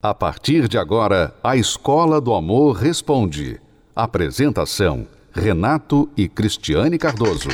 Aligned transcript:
A 0.00 0.14
partir 0.14 0.68
de 0.68 0.78
agora, 0.78 1.34
a 1.42 1.56
Escola 1.56 2.20
do 2.20 2.32
Amor 2.32 2.76
Responde. 2.76 3.60
Apresentação: 3.96 5.08
Renato 5.32 6.08
e 6.16 6.28
Cristiane 6.28 6.96
Cardoso. 6.96 7.48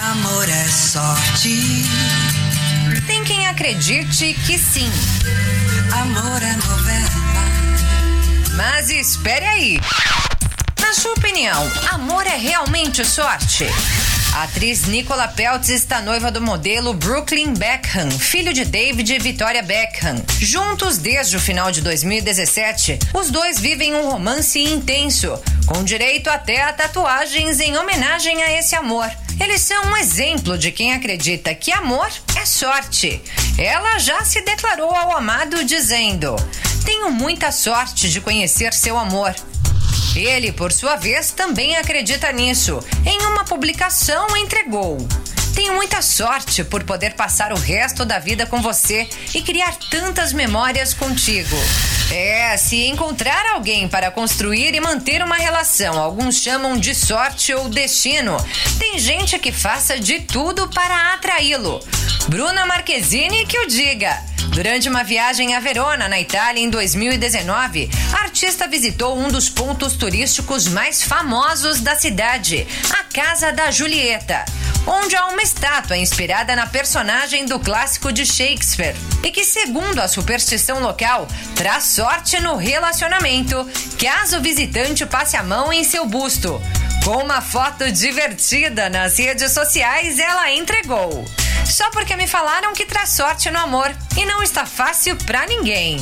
Amor 0.00 0.48
é 0.48 0.68
sorte. 0.68 1.84
Tem 3.08 3.24
quem 3.24 3.48
acredite 3.48 4.34
que 4.46 4.56
sim. 4.56 4.88
Amor 6.00 6.42
é 6.44 6.54
novela. 6.64 7.10
Mas 8.54 8.88
espere 8.88 9.46
aí. 9.46 9.80
Na 10.92 11.00
sua 11.00 11.12
opinião, 11.12 11.72
amor 11.90 12.26
é 12.26 12.36
realmente 12.36 13.02
sorte? 13.02 13.64
A 14.34 14.42
atriz 14.42 14.84
Nicola 14.84 15.26
Peltz 15.26 15.70
está 15.70 16.02
noiva 16.02 16.30
do 16.30 16.38
modelo 16.38 16.92
Brooklyn 16.92 17.54
Beckham, 17.54 18.10
filho 18.10 18.52
de 18.52 18.66
David 18.66 19.10
e 19.10 19.18
Victoria 19.18 19.62
Beckham. 19.62 20.22
Juntos 20.38 20.98
desde 20.98 21.34
o 21.34 21.40
final 21.40 21.72
de 21.72 21.80
2017, 21.80 22.98
os 23.14 23.30
dois 23.30 23.58
vivem 23.58 23.94
um 23.94 24.10
romance 24.10 24.60
intenso, 24.60 25.32
com 25.64 25.82
direito 25.82 26.28
até 26.28 26.60
a 26.60 26.74
tatuagens 26.74 27.58
em 27.58 27.74
homenagem 27.78 28.42
a 28.42 28.58
esse 28.58 28.76
amor. 28.76 29.10
Eles 29.40 29.62
são 29.62 29.82
um 29.86 29.96
exemplo 29.96 30.58
de 30.58 30.70
quem 30.70 30.92
acredita 30.92 31.54
que 31.54 31.72
amor 31.72 32.12
é 32.36 32.44
sorte. 32.44 33.18
Ela 33.56 33.98
já 33.98 34.22
se 34.26 34.42
declarou 34.42 34.94
ao 34.94 35.16
amado 35.16 35.64
dizendo: 35.64 36.36
Tenho 36.84 37.10
muita 37.10 37.50
sorte 37.50 38.10
de 38.10 38.20
conhecer 38.20 38.74
seu 38.74 38.98
amor. 38.98 39.34
Ele, 40.14 40.52
por 40.52 40.72
sua 40.72 40.96
vez, 40.96 41.30
também 41.30 41.76
acredita 41.76 42.30
nisso. 42.32 42.78
Em 43.04 43.18
uma 43.26 43.44
publicação, 43.44 44.36
entregou. 44.36 44.98
Tenho 45.54 45.74
muita 45.74 46.00
sorte 46.00 46.64
por 46.64 46.82
poder 46.82 47.14
passar 47.14 47.52
o 47.52 47.58
resto 47.58 48.04
da 48.04 48.18
vida 48.18 48.46
com 48.46 48.62
você 48.62 49.08
e 49.34 49.42
criar 49.42 49.74
tantas 49.90 50.32
memórias 50.32 50.94
contigo. 50.94 51.56
É, 52.10 52.56
se 52.56 52.86
encontrar 52.86 53.46
alguém 53.54 53.86
para 53.86 54.10
construir 54.10 54.74
e 54.74 54.80
manter 54.80 55.22
uma 55.22 55.36
relação, 55.36 55.98
alguns 55.98 56.36
chamam 56.36 56.76
de 56.76 56.94
sorte 56.94 57.52
ou 57.54 57.68
destino. 57.68 58.36
Tem 58.78 58.98
gente 58.98 59.38
que 59.38 59.52
faça 59.52 59.98
de 59.98 60.20
tudo 60.20 60.68
para 60.68 61.14
atraí-lo. 61.14 61.80
Bruna 62.28 62.66
Marquezine 62.66 63.46
que 63.46 63.58
o 63.58 63.66
diga. 63.66 64.31
Durante 64.48 64.88
uma 64.88 65.02
viagem 65.02 65.54
a 65.54 65.60
Verona, 65.60 66.08
na 66.08 66.20
Itália, 66.20 66.62
em 66.62 66.68
2019, 66.68 67.90
a 68.12 68.22
artista 68.22 68.66
visitou 68.66 69.18
um 69.18 69.28
dos 69.28 69.48
pontos 69.48 69.94
turísticos 69.94 70.68
mais 70.68 71.02
famosos 71.02 71.80
da 71.80 71.96
cidade, 71.96 72.66
a 72.90 73.04
Casa 73.04 73.52
da 73.52 73.70
Julieta, 73.70 74.44
onde 74.86 75.16
há 75.16 75.26
uma 75.26 75.42
estátua 75.42 75.96
inspirada 75.96 76.54
na 76.56 76.66
personagem 76.66 77.46
do 77.46 77.58
clássico 77.58 78.12
de 78.12 78.26
Shakespeare 78.26 78.96
e 79.22 79.30
que, 79.30 79.44
segundo 79.44 80.00
a 80.00 80.08
superstição 80.08 80.80
local, 80.80 81.26
traz 81.54 81.84
sorte 81.84 82.40
no 82.40 82.56
relacionamento, 82.56 83.66
caso 83.98 84.38
o 84.38 84.42
visitante 84.42 85.06
passe 85.06 85.36
a 85.36 85.42
mão 85.42 85.72
em 85.72 85.84
seu 85.84 86.04
busto. 86.06 86.60
Com 87.04 87.16
uma 87.24 87.40
foto 87.40 87.90
divertida 87.90 88.88
nas 88.88 89.18
redes 89.18 89.52
sociais, 89.52 90.18
ela 90.18 90.52
entregou. 90.52 91.24
Só 91.64 91.90
porque 91.90 92.16
me 92.16 92.26
falaram 92.26 92.72
que 92.74 92.84
traz 92.84 93.10
sorte 93.10 93.50
no 93.50 93.58
amor 93.58 93.94
e 94.16 94.24
não 94.24 94.42
está 94.42 94.66
fácil 94.66 95.16
pra 95.16 95.46
ninguém. 95.46 96.00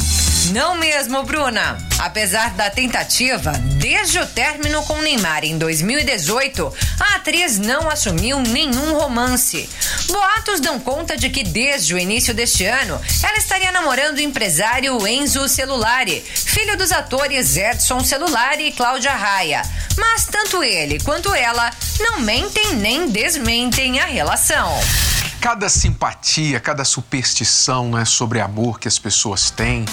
Não 0.52 0.74
mesmo, 0.74 1.22
Bruna? 1.22 1.78
Apesar 1.98 2.50
da 2.54 2.70
tentativa, 2.70 3.52
desde 3.78 4.18
o 4.18 4.26
término 4.26 4.82
com 4.84 5.00
Neymar 5.00 5.44
em 5.44 5.56
2018, 5.58 6.74
a 6.98 7.16
atriz 7.16 7.58
não 7.58 7.88
assumiu 7.88 8.40
nenhum 8.40 8.94
romance. 8.94 9.68
Boatos 10.08 10.58
dão 10.60 10.80
conta 10.80 11.16
de 11.16 11.28
que 11.30 11.44
desde 11.44 11.94
o 11.94 11.98
início 11.98 12.34
deste 12.34 12.64
ano, 12.64 13.00
ela 13.22 13.36
estaria 13.36 13.70
namorando 13.70 14.16
o 14.16 14.22
empresário 14.22 15.06
Enzo 15.06 15.46
Celulari, 15.46 16.20
filho 16.20 16.76
dos 16.76 16.90
atores 16.90 17.56
Edson 17.56 18.00
Celulari 18.00 18.68
e 18.68 18.72
Cláudia 18.72 19.12
Raia. 19.12 19.62
Mas 19.96 20.24
tanto 20.24 20.64
ele 20.64 20.98
quanto 21.00 21.32
ela 21.34 21.70
não 22.00 22.20
mentem 22.20 22.74
nem 22.76 23.08
desmentem 23.08 24.00
a 24.00 24.06
relação. 24.06 24.80
Cada 25.40 25.70
simpatia, 25.70 26.60
cada 26.60 26.84
superstição 26.84 27.90
né, 27.90 28.04
sobre 28.04 28.40
amor 28.40 28.78
que 28.78 28.86
as 28.86 28.98
pessoas 28.98 29.50
têm, 29.50 29.86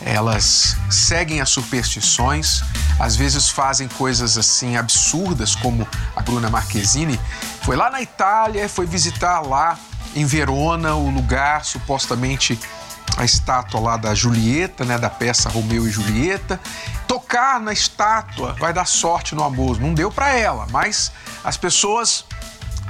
elas 0.00 0.76
seguem 0.90 1.40
as 1.40 1.50
superstições, 1.50 2.62
às 2.98 3.14
vezes 3.14 3.48
fazem 3.48 3.86
coisas 3.86 4.36
assim 4.36 4.76
absurdas, 4.76 5.54
como 5.54 5.86
a 6.16 6.20
Bruna 6.20 6.50
Marquezine 6.50 7.18
foi 7.62 7.76
lá 7.76 7.90
na 7.90 8.02
Itália, 8.02 8.68
foi 8.68 8.84
visitar 8.84 9.40
lá 9.40 9.78
em 10.16 10.26
Verona 10.26 10.96
o 10.96 11.08
lugar 11.10 11.64
supostamente 11.64 12.58
a 13.16 13.24
estátua 13.24 13.80
lá 13.80 13.96
da 13.96 14.14
Julieta, 14.14 14.84
né, 14.84 14.98
da 14.98 15.08
peça 15.08 15.48
Romeu 15.48 15.86
e 15.86 15.90
Julieta. 15.90 16.58
Tocar 17.06 17.60
na 17.60 17.72
estátua 17.72 18.54
vai 18.58 18.72
dar 18.72 18.86
sorte 18.86 19.34
no 19.34 19.44
amor. 19.44 19.78
Não 19.78 19.94
deu 19.94 20.10
para 20.10 20.30
ela, 20.30 20.66
mas 20.70 21.12
as 21.44 21.56
pessoas 21.56 22.24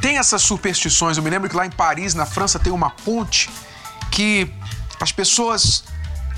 tem 0.03 0.19
essas 0.19 0.43
superstições. 0.43 1.17
Eu 1.17 1.23
me 1.23 1.31
lembro 1.31 1.49
que 1.49 1.57
lá 1.57 1.65
em 1.65 1.71
Paris, 1.71 2.13
na 2.13 2.27
França, 2.27 2.59
tem 2.59 2.73
uma 2.73 2.91
ponte 2.91 3.49
que 4.11 4.53
as 5.01 5.13
pessoas 5.13 5.85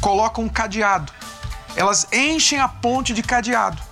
colocam 0.01 0.45
um 0.45 0.49
cadeado. 0.49 1.11
Elas 1.75 2.07
enchem 2.13 2.61
a 2.61 2.69
ponte 2.69 3.15
de 3.15 3.23
cadeado 3.23 3.83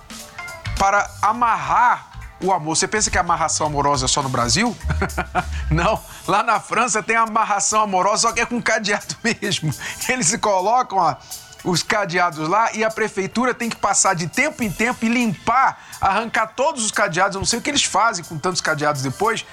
para 0.77 1.09
amarrar 1.21 2.11
o 2.39 2.53
amor. 2.53 2.77
Você 2.77 2.87
pensa 2.87 3.09
que 3.09 3.17
a 3.17 3.21
amarração 3.21 3.65
amorosa 3.65 4.05
é 4.05 4.07
só 4.07 4.21
no 4.21 4.29
Brasil? 4.29 4.77
Não. 5.71 5.99
Lá 6.27 6.43
na 6.43 6.59
França 6.59 7.01
tem 7.01 7.15
amarração 7.15 7.81
amorosa, 7.81 8.27
só 8.27 8.31
que 8.31 8.41
é 8.41 8.45
com 8.45 8.61
cadeado 8.61 9.15
mesmo. 9.41 9.73
Eles 10.07 10.27
se 10.27 10.37
colocam 10.37 10.99
ó, 10.99 11.15
os 11.63 11.81
cadeados 11.81 12.47
lá 12.47 12.73
e 12.73 12.83
a 12.83 12.91
prefeitura 12.91 13.53
tem 13.53 13.69
que 13.69 13.75
passar 13.75 14.13
de 14.13 14.27
tempo 14.27 14.63
em 14.63 14.71
tempo 14.71 15.05
e 15.05 15.09
limpar, 15.09 15.81
arrancar 16.01 16.47
todos 16.47 16.83
os 16.83 16.91
cadeados. 16.91 17.35
Eu 17.35 17.39
não 17.39 17.45
sei 17.45 17.59
o 17.59 17.61
que 17.61 17.69
eles 17.69 17.83
fazem 17.83 18.23
com 18.23 18.37
tantos 18.37 18.59
cadeados 18.59 19.01
depois, 19.01 19.45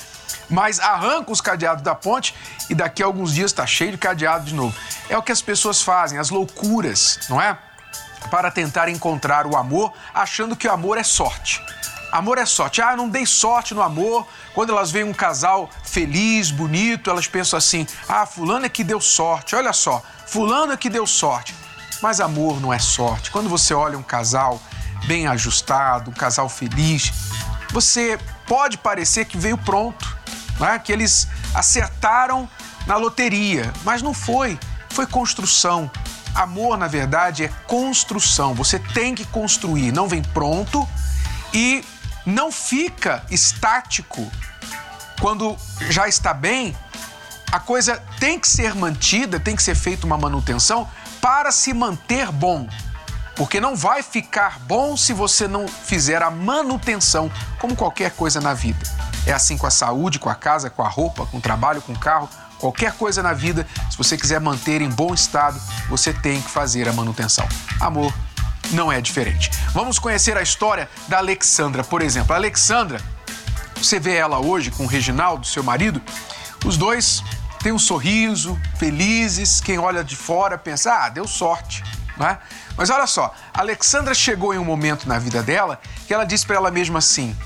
mas 0.48 0.80
arrancam 0.80 1.32
os 1.32 1.40
cadeados 1.40 1.82
da 1.82 1.94
ponte 1.94 2.34
e 2.68 2.74
daqui 2.74 3.02
a 3.02 3.06
alguns 3.06 3.34
dias 3.34 3.50
está 3.50 3.66
cheio 3.66 3.92
de 3.92 3.98
cadeado 3.98 4.44
de 4.44 4.54
novo. 4.54 4.76
É 5.08 5.16
o 5.16 5.22
que 5.22 5.30
as 5.30 5.40
pessoas 5.40 5.82
fazem, 5.82 6.18
as 6.18 6.30
loucuras, 6.30 7.20
não 7.28 7.40
é? 7.40 7.56
Para 8.30 8.50
tentar 8.50 8.88
encontrar 8.88 9.46
o 9.46 9.56
amor, 9.56 9.92
achando 10.12 10.56
que 10.56 10.66
o 10.66 10.72
amor 10.72 10.98
é 10.98 11.04
sorte. 11.04 11.62
Amor 12.12 12.38
é 12.38 12.44
sorte. 12.44 12.82
Ah, 12.82 12.96
não 12.96 13.08
dei 13.08 13.24
sorte 13.24 13.72
no 13.72 13.80
amor. 13.80 14.26
Quando 14.52 14.72
elas 14.72 14.90
veem 14.90 15.04
um 15.04 15.12
casal 15.12 15.70
feliz, 15.84 16.50
bonito, 16.50 17.08
elas 17.08 17.28
pensam 17.28 17.56
assim: 17.56 17.86
ah, 18.08 18.26
fulano 18.26 18.66
é 18.66 18.68
que 18.68 18.82
deu 18.82 19.00
sorte. 19.00 19.54
Olha 19.54 19.72
só, 19.72 20.02
fulano 20.26 20.72
é 20.72 20.76
que 20.76 20.90
deu 20.90 21.06
sorte. 21.06 21.54
Mas 22.02 22.20
amor 22.20 22.60
não 22.60 22.72
é 22.72 22.78
sorte. 22.78 23.30
Quando 23.30 23.48
você 23.48 23.74
olha 23.74 23.98
um 23.98 24.02
casal 24.02 24.60
bem 25.06 25.26
ajustado, 25.26 26.10
um 26.10 26.14
casal 26.14 26.48
feliz, 26.48 27.12
você 27.70 28.18
pode 28.46 28.78
parecer 28.78 29.26
que 29.26 29.36
veio 29.36 29.58
pronto, 29.58 30.16
né? 30.58 30.78
que 30.78 30.92
eles 30.92 31.28
acertaram 31.54 32.48
na 32.86 32.96
loteria, 32.96 33.72
mas 33.84 34.02
não 34.02 34.14
foi. 34.14 34.58
Foi 34.90 35.06
construção. 35.06 35.90
Amor, 36.34 36.76
na 36.76 36.86
verdade, 36.86 37.44
é 37.44 37.48
construção. 37.66 38.54
Você 38.54 38.78
tem 38.78 39.14
que 39.14 39.24
construir, 39.26 39.92
não 39.92 40.08
vem 40.08 40.22
pronto 40.22 40.88
e 41.52 41.84
não 42.24 42.50
fica 42.50 43.24
estático. 43.30 44.30
Quando 45.20 45.56
já 45.90 46.08
está 46.08 46.32
bem, 46.32 46.74
a 47.52 47.58
coisa 47.58 48.02
tem 48.18 48.38
que 48.38 48.48
ser 48.48 48.74
mantida, 48.74 49.40
tem 49.40 49.56
que 49.56 49.62
ser 49.62 49.74
feita 49.74 50.06
uma 50.06 50.16
manutenção 50.16 50.88
para 51.20 51.52
se 51.52 51.72
manter 51.72 52.30
bom. 52.30 52.68
Porque 53.36 53.60
não 53.60 53.74
vai 53.74 54.02
ficar 54.02 54.58
bom 54.60 54.96
se 54.96 55.12
você 55.12 55.48
não 55.48 55.66
fizer 55.66 56.22
a 56.22 56.30
manutenção, 56.30 57.30
como 57.58 57.74
qualquer 57.74 58.10
coisa 58.10 58.40
na 58.40 58.52
vida. 58.52 58.80
É 59.26 59.32
assim 59.32 59.56
com 59.56 59.66
a 59.66 59.70
saúde, 59.70 60.18
com 60.18 60.28
a 60.28 60.34
casa, 60.34 60.68
com 60.68 60.82
a 60.82 60.88
roupa, 60.88 61.26
com 61.26 61.38
o 61.38 61.40
trabalho, 61.40 61.80
com 61.80 61.92
o 61.92 61.98
carro, 61.98 62.28
qualquer 62.58 62.92
coisa 62.92 63.22
na 63.22 63.32
vida. 63.32 63.66
Se 63.90 63.96
você 63.96 64.16
quiser 64.16 64.40
manter 64.40 64.82
em 64.82 64.90
bom 64.90 65.14
estado, 65.14 65.60
você 65.88 66.12
tem 66.12 66.40
que 66.40 66.50
fazer 66.50 66.88
a 66.88 66.92
manutenção. 66.92 67.48
Amor 67.80 68.12
não 68.72 68.92
é 68.92 69.00
diferente. 69.00 69.50
Vamos 69.72 69.98
conhecer 69.98 70.36
a 70.36 70.42
história 70.42 70.88
da 71.08 71.18
Alexandra, 71.18 71.82
por 71.82 72.02
exemplo. 72.02 72.32
A 72.32 72.36
Alexandra, 72.36 73.00
você 73.76 73.98
vê 73.98 74.16
ela 74.16 74.38
hoje 74.38 74.70
com 74.70 74.84
o 74.84 74.86
Reginaldo, 74.86 75.46
seu 75.46 75.62
marido, 75.62 76.00
os 76.64 76.76
dois 76.76 77.22
têm 77.62 77.72
um 77.72 77.78
sorriso, 77.78 78.58
felizes. 78.76 79.60
Quem 79.60 79.78
olha 79.78 80.02
de 80.02 80.16
fora 80.16 80.58
pensa, 80.58 80.92
ah, 80.92 81.08
deu 81.08 81.26
sorte. 81.26 81.82
Né? 82.16 82.38
Mas 82.76 82.90
olha 82.90 83.06
só, 83.06 83.34
Alexandra 83.52 84.14
chegou 84.14 84.52
em 84.52 84.58
um 84.58 84.64
momento 84.64 85.08
na 85.08 85.18
vida 85.18 85.42
dela 85.42 85.80
que 86.06 86.12
ela 86.12 86.24
disse 86.24 86.44
para 86.44 86.56
ela 86.56 86.70
mesma 86.70 86.98
assim: 86.98 87.36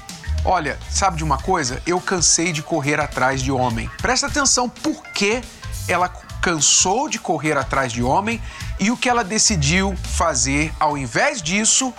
Olha, 0.44 0.78
sabe 0.90 1.16
de 1.16 1.24
uma 1.24 1.38
coisa? 1.38 1.80
Eu 1.86 2.00
cansei 2.00 2.52
de 2.52 2.62
correr 2.62 3.00
atrás 3.00 3.42
de 3.42 3.50
homem. 3.50 3.90
Presta 4.02 4.26
atenção 4.26 4.68
por 4.68 5.02
que 5.08 5.42
ela 5.88 6.08
cansou 6.42 7.08
de 7.08 7.18
correr 7.18 7.56
atrás 7.56 7.92
de 7.92 8.02
homem 8.02 8.42
e 8.78 8.90
o 8.90 8.96
que 8.96 9.08
ela 9.08 9.24
decidiu 9.24 9.96
fazer 9.96 10.72
ao 10.78 10.98
invés 10.98 11.40
disso, 11.40 11.92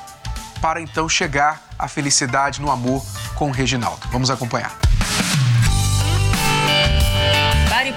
para 0.61 0.79
então 0.79 1.09
chegar 1.09 1.63
à 1.79 1.87
felicidade 1.87 2.61
no 2.61 2.69
amor 2.69 3.03
com 3.35 3.49
o 3.49 3.51
Reginaldo. 3.51 4.07
Vamos 4.11 4.29
acompanhar. 4.29 4.84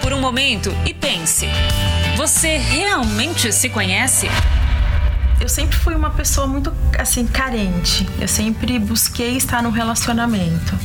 Por 0.01 0.13
um 0.13 0.21
momento 0.21 0.75
e 0.87 0.95
pense: 0.95 1.47
você 2.17 2.57
realmente 2.57 3.53
se 3.53 3.69
conhece? 3.69 4.29
eu 5.41 5.49
sempre 5.49 5.79
fui 5.79 5.95
uma 5.95 6.11
pessoa 6.11 6.47
muito 6.47 6.73
assim 6.99 7.27
carente. 7.27 8.07
Eu 8.21 8.29
sempre 8.29 8.79
busquei 8.79 9.37
estar 9.37 9.63
no 9.63 9.71
relacionamento. 9.71 10.79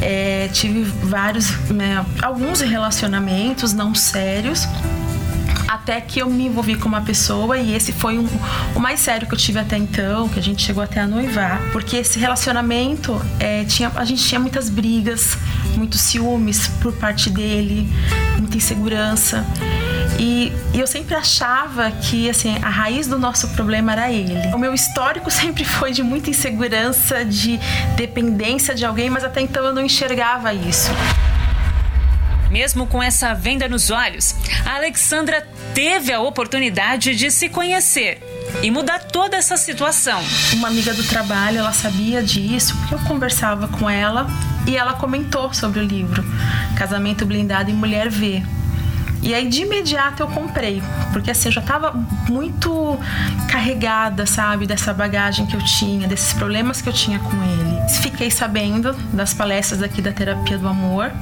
É, 0.00 0.48
tive 0.48 0.82
vários, 0.82 1.50
né, 1.68 2.04
alguns 2.22 2.62
relacionamentos 2.62 3.74
não 3.74 3.94
sérios, 3.94 4.66
até 5.90 6.00
que 6.00 6.20
eu 6.20 6.30
me 6.30 6.46
envolvi 6.46 6.76
com 6.76 6.88
uma 6.88 7.00
pessoa 7.00 7.58
e 7.58 7.74
esse 7.74 7.90
foi 7.90 8.16
um, 8.16 8.28
o 8.76 8.78
mais 8.78 9.00
sério 9.00 9.26
que 9.26 9.34
eu 9.34 9.38
tive 9.38 9.58
até 9.58 9.76
então, 9.76 10.28
que 10.28 10.38
a 10.38 10.42
gente 10.42 10.62
chegou 10.62 10.84
até 10.84 11.00
a 11.00 11.06
noivar, 11.06 11.60
porque 11.72 11.96
esse 11.96 12.16
relacionamento 12.16 13.20
é, 13.40 13.64
tinha, 13.64 13.90
a 13.96 14.04
gente 14.04 14.22
tinha 14.22 14.38
muitas 14.38 14.70
brigas, 14.70 15.36
muitos 15.74 16.00
ciúmes 16.02 16.68
por 16.80 16.92
parte 16.92 17.28
dele, 17.28 17.88
muita 18.38 18.56
insegurança. 18.56 19.44
E, 20.16 20.52
e, 20.72 20.78
eu 20.78 20.86
sempre 20.86 21.16
achava 21.16 21.90
que 21.90 22.30
assim 22.30 22.54
a 22.62 22.68
raiz 22.68 23.08
do 23.08 23.18
nosso 23.18 23.48
problema 23.48 23.90
era 23.90 24.12
ele. 24.12 24.54
O 24.54 24.58
meu 24.58 24.72
histórico 24.72 25.28
sempre 25.32 25.64
foi 25.64 25.90
de 25.90 26.04
muita 26.04 26.30
insegurança, 26.30 27.24
de 27.24 27.58
dependência 27.96 28.76
de 28.76 28.84
alguém, 28.84 29.10
mas 29.10 29.24
até 29.24 29.40
então 29.40 29.64
eu 29.64 29.74
não 29.74 29.82
enxergava 29.82 30.54
isso. 30.54 30.90
Mesmo 32.50 32.86
com 32.86 33.00
essa 33.00 33.32
venda 33.32 33.68
nos 33.68 33.90
olhos, 33.90 34.34
a 34.66 34.74
Alexandra 34.74 35.46
teve 35.72 36.12
a 36.12 36.20
oportunidade 36.20 37.14
de 37.14 37.30
se 37.30 37.48
conhecer 37.48 38.20
e 38.60 38.70
mudar 38.70 38.98
toda 38.98 39.36
essa 39.36 39.56
situação. 39.56 40.20
Uma 40.54 40.66
amiga 40.66 40.92
do 40.92 41.04
trabalho, 41.04 41.58
ela 41.58 41.72
sabia 41.72 42.22
disso, 42.22 42.76
porque 42.76 42.94
eu 42.94 42.98
conversava 43.00 43.68
com 43.68 43.88
ela 43.88 44.26
e 44.66 44.76
ela 44.76 44.94
comentou 44.94 45.54
sobre 45.54 45.78
o 45.78 45.84
livro 45.84 46.24
Casamento 46.76 47.24
Blindado 47.24 47.70
e 47.70 47.72
Mulher 47.72 48.10
Vê. 48.10 48.42
E 49.22 49.34
aí 49.34 49.48
de 49.48 49.62
imediato 49.62 50.22
eu 50.22 50.26
comprei, 50.26 50.82
porque 51.12 51.30
assim 51.30 51.48
eu 51.48 51.52
já 51.52 51.60
estava 51.60 51.92
muito 52.28 52.98
carregada, 53.50 54.24
sabe, 54.26 54.66
dessa 54.66 54.94
bagagem 54.94 55.46
que 55.46 55.54
eu 55.54 55.62
tinha, 55.62 56.08
desses 56.08 56.32
problemas 56.32 56.80
que 56.80 56.88
eu 56.88 56.92
tinha 56.92 57.18
com 57.18 57.36
ele. 57.42 57.88
Fiquei 58.00 58.30
sabendo 58.30 58.92
das 59.12 59.34
palestras 59.34 59.82
aqui 59.82 60.00
da 60.00 60.10
terapia 60.10 60.56
do 60.56 60.66
amor. 60.66 61.12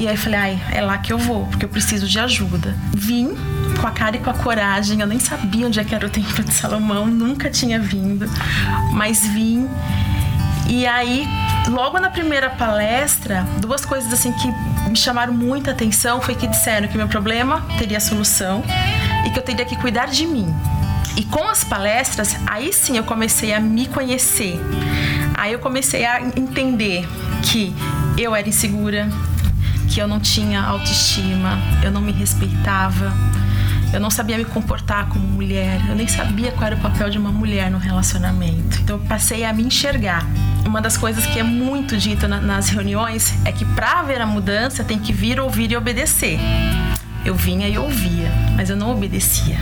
E 0.00 0.08
aí 0.08 0.16
falei, 0.16 0.40
ai, 0.40 0.62
é 0.72 0.80
lá 0.80 0.96
que 0.96 1.12
eu 1.12 1.18
vou, 1.18 1.44
porque 1.44 1.66
eu 1.66 1.68
preciso 1.68 2.08
de 2.08 2.18
ajuda. 2.18 2.74
Vim 2.94 3.36
com 3.78 3.86
a 3.86 3.90
cara 3.90 4.16
e 4.16 4.18
com 4.18 4.30
a 4.30 4.34
coragem, 4.34 4.98
eu 4.98 5.06
nem 5.06 5.18
sabia 5.18 5.66
onde 5.66 5.78
é 5.78 5.84
que 5.84 5.94
era 5.94 6.06
o 6.06 6.08
Templo 6.08 6.42
de 6.42 6.54
Salomão, 6.54 7.06
nunca 7.06 7.50
tinha 7.50 7.78
vindo, 7.78 8.26
mas 8.94 9.26
vim. 9.26 9.68
E 10.66 10.86
aí 10.86 11.28
logo 11.68 11.98
na 11.98 12.08
primeira 12.08 12.48
palestra, 12.48 13.46
duas 13.60 13.84
coisas 13.84 14.10
assim 14.10 14.32
que 14.32 14.48
me 14.88 14.96
chamaram 14.96 15.34
muita 15.34 15.72
atenção 15.72 16.18
foi 16.22 16.34
que 16.34 16.46
disseram 16.46 16.88
que 16.88 16.96
meu 16.96 17.06
problema 17.06 17.62
teria 17.78 18.00
solução 18.00 18.64
e 19.26 19.30
que 19.30 19.38
eu 19.38 19.42
teria 19.42 19.66
que 19.66 19.76
cuidar 19.76 20.06
de 20.06 20.26
mim. 20.26 20.48
E 21.14 21.24
com 21.24 21.46
as 21.46 21.62
palestras, 21.62 22.36
aí 22.46 22.72
sim 22.72 22.96
eu 22.96 23.04
comecei 23.04 23.52
a 23.52 23.60
me 23.60 23.86
conhecer. 23.86 24.58
Aí 25.34 25.52
eu 25.52 25.58
comecei 25.58 26.06
a 26.06 26.22
entender 26.22 27.06
que 27.42 27.74
eu 28.16 28.34
era 28.34 28.48
insegura, 28.48 29.10
que 29.90 30.00
eu 30.00 30.06
não 30.06 30.20
tinha 30.20 30.62
autoestima, 30.62 31.58
eu 31.82 31.90
não 31.90 32.00
me 32.00 32.12
respeitava, 32.12 33.12
eu 33.92 33.98
não 33.98 34.08
sabia 34.08 34.38
me 34.38 34.44
comportar 34.44 35.08
como 35.08 35.26
mulher, 35.26 35.80
eu 35.88 35.96
nem 35.96 36.06
sabia 36.06 36.52
qual 36.52 36.68
era 36.68 36.76
o 36.76 36.78
papel 36.78 37.10
de 37.10 37.18
uma 37.18 37.32
mulher 37.32 37.68
no 37.72 37.78
relacionamento. 37.78 38.80
Então 38.80 38.96
eu 38.96 39.02
passei 39.06 39.44
a 39.44 39.52
me 39.52 39.64
enxergar. 39.64 40.24
Uma 40.64 40.80
das 40.80 40.96
coisas 40.96 41.26
que 41.26 41.40
é 41.40 41.42
muito 41.42 41.96
dita 41.96 42.28
na, 42.28 42.40
nas 42.40 42.68
reuniões 42.68 43.34
é 43.44 43.50
que 43.50 43.64
para 43.64 43.98
haver 43.98 44.20
a 44.20 44.26
mudança 44.26 44.84
tem 44.84 44.96
que 44.96 45.12
vir, 45.12 45.40
ouvir 45.40 45.72
e 45.72 45.76
obedecer. 45.76 46.38
Eu 47.24 47.34
vinha 47.34 47.68
e 47.68 47.76
ouvia, 47.76 48.30
mas 48.54 48.70
eu 48.70 48.76
não 48.76 48.92
obedecia. 48.92 49.58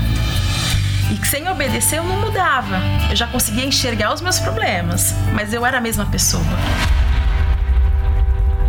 E 1.11 1.17
que 1.17 1.27
sem 1.27 1.49
obedecer 1.49 1.97
eu 1.97 2.05
não 2.05 2.21
mudava. 2.21 2.79
Eu 3.09 3.17
já 3.17 3.27
conseguia 3.27 3.65
enxergar 3.65 4.13
os 4.13 4.21
meus 4.21 4.39
problemas, 4.39 5.15
mas 5.33 5.55
eu 5.55 5.65
era 5.65 5.79
a 5.79 5.81
mesma 5.81 6.05
pessoa. 6.05 6.45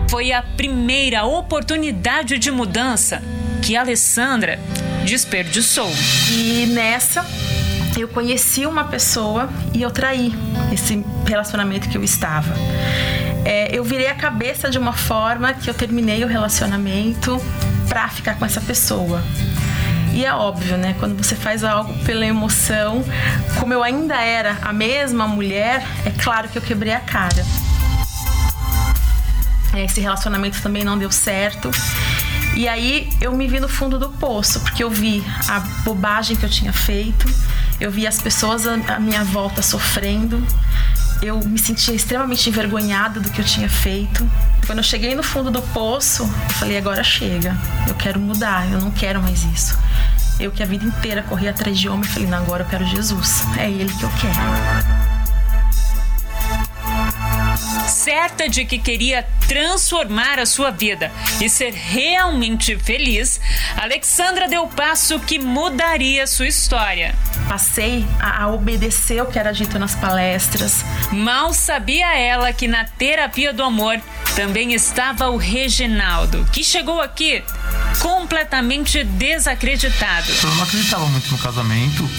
Foi 0.09 0.31
a 0.31 0.41
primeira 0.41 1.23
oportunidade 1.23 2.39
de 2.39 2.49
mudança 2.49 3.21
que 3.61 3.77
Alessandra 3.77 4.59
desperdiçou. 5.05 5.87
E 6.31 6.65
nessa 6.65 7.23
eu 7.95 8.07
conheci 8.07 8.65
uma 8.65 8.85
pessoa 8.85 9.47
e 9.71 9.83
eu 9.83 9.91
traí 9.91 10.33
esse 10.73 11.05
relacionamento 11.27 11.87
que 11.89 11.95
eu 11.95 12.03
estava. 12.03 12.55
É, 13.45 13.69
eu 13.71 13.83
virei 13.83 14.07
a 14.07 14.15
cabeça 14.15 14.67
de 14.67 14.79
uma 14.79 14.93
forma 14.93 15.53
que 15.53 15.69
eu 15.69 15.75
terminei 15.75 16.23
o 16.23 16.27
relacionamento 16.27 17.39
pra 17.87 18.09
ficar 18.09 18.35
com 18.39 18.45
essa 18.45 18.61
pessoa. 18.61 19.21
E 20.11 20.25
é 20.25 20.33
óbvio, 20.33 20.75
né? 20.75 20.95
Quando 20.97 21.15
você 21.15 21.35
faz 21.35 21.63
algo 21.63 21.93
pela 22.03 22.25
emoção, 22.25 23.03
como 23.59 23.73
eu 23.73 23.83
ainda 23.83 24.19
era 24.19 24.57
a 24.63 24.73
mesma 24.73 25.27
mulher, 25.27 25.85
é 26.03 26.09
claro 26.09 26.49
que 26.49 26.57
eu 26.57 26.63
quebrei 26.63 26.93
a 26.93 26.99
cara. 26.99 27.45
Esse 29.75 30.01
relacionamento 30.01 30.61
também 30.61 30.83
não 30.83 30.97
deu 30.97 31.11
certo. 31.11 31.69
E 32.55 32.67
aí 32.67 33.09
eu 33.21 33.31
me 33.31 33.47
vi 33.47 33.59
no 33.59 33.69
fundo 33.69 33.99
do 33.99 34.09
poço, 34.09 34.59
porque 34.61 34.83
eu 34.83 34.89
vi 34.89 35.23
a 35.47 35.59
bobagem 35.83 36.35
que 36.35 36.43
eu 36.43 36.49
tinha 36.49 36.73
feito, 36.73 37.25
eu 37.79 37.91
vi 37.91 38.05
as 38.07 38.19
pessoas 38.19 38.67
à 38.67 38.99
minha 38.99 39.23
volta 39.23 39.61
sofrendo, 39.61 40.45
eu 41.21 41.39
me 41.39 41.59
sentia 41.59 41.93
extremamente 41.93 42.49
envergonhada 42.49 43.19
do 43.19 43.29
que 43.29 43.39
eu 43.39 43.45
tinha 43.45 43.69
feito. 43.69 44.29
Quando 44.65 44.79
eu 44.79 44.83
cheguei 44.83 45.15
no 45.15 45.23
fundo 45.23 45.51
do 45.51 45.61
poço, 45.61 46.23
eu 46.23 46.49
falei: 46.55 46.77
agora 46.77 47.03
chega, 47.03 47.55
eu 47.87 47.95
quero 47.95 48.19
mudar, 48.19 48.69
eu 48.71 48.79
não 48.79 48.91
quero 48.91 49.21
mais 49.21 49.43
isso. 49.43 49.77
Eu 50.39 50.51
que 50.51 50.63
a 50.63 50.65
vida 50.65 50.85
inteira 50.85 51.21
corri 51.23 51.47
atrás 51.47 51.77
de 51.77 51.87
homem, 51.87 52.03
falei: 52.03 52.27
não, 52.27 52.39
agora 52.39 52.63
eu 52.63 52.67
quero 52.67 52.85
Jesus, 52.85 53.43
é 53.57 53.69
ele 53.69 53.93
que 53.93 54.03
eu 54.03 54.11
quero 54.19 55.08
certa 57.99 58.47
de 58.47 58.63
que 58.63 58.79
queria 58.79 59.23
transformar 59.45 60.39
a 60.39 60.45
sua 60.45 60.71
vida 60.71 61.11
e 61.41 61.49
ser 61.49 61.73
realmente 61.73 62.77
feliz, 62.77 63.41
Alexandra 63.75 64.47
deu 64.47 64.63
o 64.63 64.69
passo 64.69 65.19
que 65.19 65.37
mudaria 65.37 66.25
sua 66.25 66.47
história. 66.47 67.13
Passei 67.49 68.05
a 68.21 68.47
obedecer 68.47 69.21
o 69.21 69.25
que 69.25 69.37
era 69.37 69.51
dito 69.51 69.77
nas 69.77 69.95
palestras. 69.95 70.85
Mal 71.11 71.53
sabia 71.53 72.17
ela 72.17 72.53
que 72.53 72.69
na 72.69 72.85
terapia 72.85 73.51
do 73.51 73.63
amor 73.63 73.99
também 74.33 74.73
estava 74.73 75.29
o 75.29 75.35
Reginaldo, 75.35 76.47
que 76.53 76.63
chegou 76.63 77.01
aqui 77.01 77.43
completamente 77.99 79.03
desacreditado. 79.03 80.31
Eu 80.41 80.55
não 80.55 80.63
acreditava 80.63 81.05
muito 81.07 81.29
no 81.31 81.37
casamento, 81.37 82.09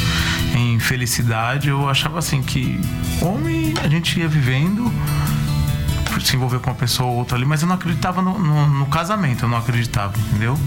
em 0.54 0.78
felicidade. 0.78 1.69
Eu 1.69 1.88
achava 1.88 2.19
assim 2.19 2.43
que 2.43 2.78
homem 3.23 3.73
a 3.83 3.88
gente 3.88 4.21
ia 4.21 4.28
vivendo 4.28 4.93
se 6.27 6.37
envolver 6.37 6.59
com 6.61 6.71
uma 6.71 6.77
pessoa 6.77 7.09
ou 7.09 7.17
outra 7.17 7.37
ali, 7.37 7.45
mas 7.45 7.62
eu 7.62 7.69
não 7.69 7.75
acreditava 7.75 8.23
no, 8.23 8.39
no, 8.39 8.67
no 8.67 8.87
casamento, 8.87 9.45
eu 9.45 9.49
não 9.49 9.59
acreditava, 9.59 10.19
entendeu? 10.19 10.59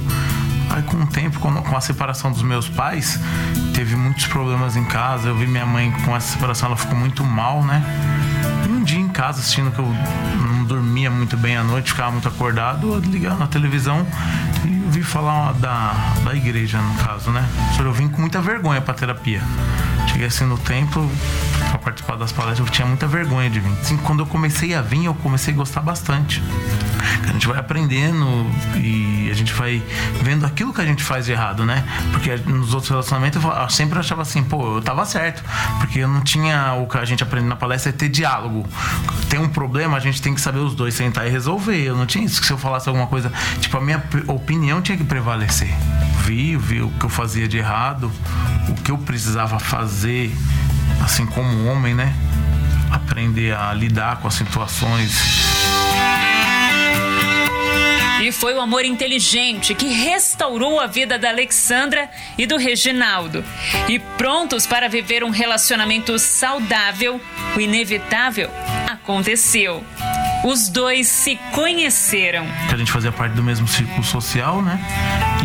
Aí 0.70 0.82
com 0.82 0.98
o 0.98 1.06
tempo, 1.06 1.40
com, 1.40 1.78
a 1.78 1.82
separação 1.82 2.32
dos 2.32 2.42
meus 2.42 2.68
pais, 2.68 3.20
teve 3.76 3.96
muitos 3.96 4.26
problemas 4.26 4.76
em 4.76 4.84
casa. 4.84 5.28
Eu 5.28 5.36
vi 5.38 5.46
minha 5.46 5.68
mãe 5.68 5.92
com 6.04 6.16
essa 6.16 6.32
separação, 6.32 6.68
ela 6.68 6.78
ficou 6.78 6.98
muito 6.98 7.24
mal, 7.24 7.64
né? 7.64 7.84
E 8.68 8.72
um 8.72 8.84
dia 8.84 9.00
em 9.00 9.08
casa, 9.08 9.40
assistindo 9.40 9.72
que 9.72 9.78
eu 9.78 9.86
dormia 11.04 11.10
muito 11.10 11.36
bem 11.36 11.58
à 11.58 11.64
noite, 11.64 11.92
ficava 11.92 12.12
muito 12.12 12.28
acordado, 12.28 12.94
eu 12.94 13.00
ligava 13.00 13.38
na 13.38 13.48
televisão 13.48 14.06
e 14.64 14.70
vi 14.90 15.02
falar 15.02 15.54
da, 15.54 15.94
da 16.24 16.34
igreja, 16.34 16.82
no 16.82 16.94
caso, 16.96 17.32
né? 17.32 17.46
Eu 17.80 17.92
vim 17.92 18.08
com 18.08 18.22
muita 18.22 18.42
vergonha 18.42 18.80
pra 18.80 18.94
terapia. 18.94 19.42
Cheguei 20.08 20.28
assim 20.28 20.46
no 20.46 20.58
templo, 20.58 21.10
para 21.70 21.80
participar 21.80 22.16
das 22.16 22.32
palestras, 22.32 22.68
eu 22.68 22.74
tinha 22.74 22.88
muita 22.88 23.08
vergonha 23.08 23.50
de 23.50 23.60
vir. 23.60 23.72
Assim, 23.82 23.98
quando 23.98 24.20
eu 24.22 24.26
comecei 24.26 24.74
a 24.74 24.82
vir, 24.82 25.06
eu 25.06 25.14
comecei 25.16 25.54
a 25.54 25.58
gostar 25.58 25.82
bastante. 25.82 26.42
A 27.28 27.32
gente 27.32 27.48
vai 27.48 27.58
aprendendo 27.58 28.50
e 28.76 29.30
a 29.32 29.34
gente 29.34 29.54
vai 29.54 29.82
vendo 30.22 30.46
aquilo 30.46 30.74
que 30.74 30.82
a 30.82 30.86
gente 30.86 31.04
faz 31.04 31.26
de 31.26 31.32
errado, 31.32 31.66
né? 31.66 31.84
Porque 32.12 32.36
nos 32.50 32.74
outros 32.74 32.90
relacionamentos 32.90 33.44
eu 33.44 33.70
sempre 33.70 34.00
achava 34.00 34.22
assim, 34.22 34.44
pô, 34.44 34.78
eu 34.78 34.82
tava 34.82 35.06
certo. 35.06 35.44
Porque 35.80 36.00
eu 36.00 36.08
não 36.08 36.22
tinha 36.22 36.74
o 36.74 36.88
que 36.88 36.98
a 36.98 37.06
gente 37.06 37.24
aprende 37.24 37.48
na 37.48 37.56
palestra 37.56 37.90
é 37.90 37.94
ter 37.94 38.10
diálogo. 38.10 38.68
Tem 39.30 39.40
um 39.40 39.50
problema, 39.50 39.98
a 39.98 40.00
gente 40.00 40.22
tem 40.22 40.34
que 40.34 40.42
saber 40.42 40.60
os 40.60 40.76
dois 40.76 40.94
sentar 40.94 41.28
e 41.28 41.30
resolver. 41.30 41.82
Eu 41.82 41.96
não 41.96 42.06
tinha 42.06 42.24
isso 42.24 42.40
que 42.40 42.48
se 42.48 42.54
eu 42.54 42.58
falasse 42.58 42.88
alguma 42.88 43.08
coisa, 43.08 43.32
tipo, 43.60 43.76
a 43.78 43.82
minha 43.82 44.04
opinião 44.28 44.82
tinha 44.82 44.98
que 44.98 45.04
prevalecer. 45.04 45.74
Vi, 46.24 46.56
vi 46.56 46.82
o 46.82 46.90
que 46.90 47.06
eu 47.06 47.10
fazia 47.10 47.48
de 47.48 47.58
errado, 47.58 48.12
o 48.70 48.74
que 48.76 48.92
eu 48.92 48.98
precisava 48.98 49.60
fazer 49.60 50.34
assim 51.04 51.26
como 51.26 51.66
homem, 51.66 51.94
né? 51.94 52.14
Aprender 52.92 53.56
a 53.56 53.74
lidar 53.74 54.18
com 54.18 54.28
as 54.28 54.36
situações. 54.36 55.53
E 58.24 58.32
foi 58.32 58.54
o 58.54 58.62
amor 58.62 58.86
inteligente 58.86 59.76
que 59.76 59.86
restaurou 59.88 60.80
a 60.80 60.88
vida 60.88 61.20
da 61.20 61.28
Alexandra 61.28 62.10
e 62.38 62.46
do 62.46 62.56
Reginaldo. 62.56 63.44
E 63.90 64.00
prontos 64.00 64.66
para 64.66 64.88
viver 64.88 65.26
um 65.26 65.30
relacionamento 65.30 66.18
saudável, 66.18 67.20
o 67.54 67.60
inevitável 67.60 68.50
aconteceu. 68.90 69.84
Os 70.44 70.68
dois 70.68 71.08
se 71.08 71.38
conheceram. 71.52 72.46
A 72.70 72.76
gente 72.76 72.92
fazia 72.92 73.12
parte 73.12 73.34
do 73.34 73.42
mesmo 73.42 73.68
círculo 73.68 74.04
social, 74.04 74.62
né? 74.62 74.78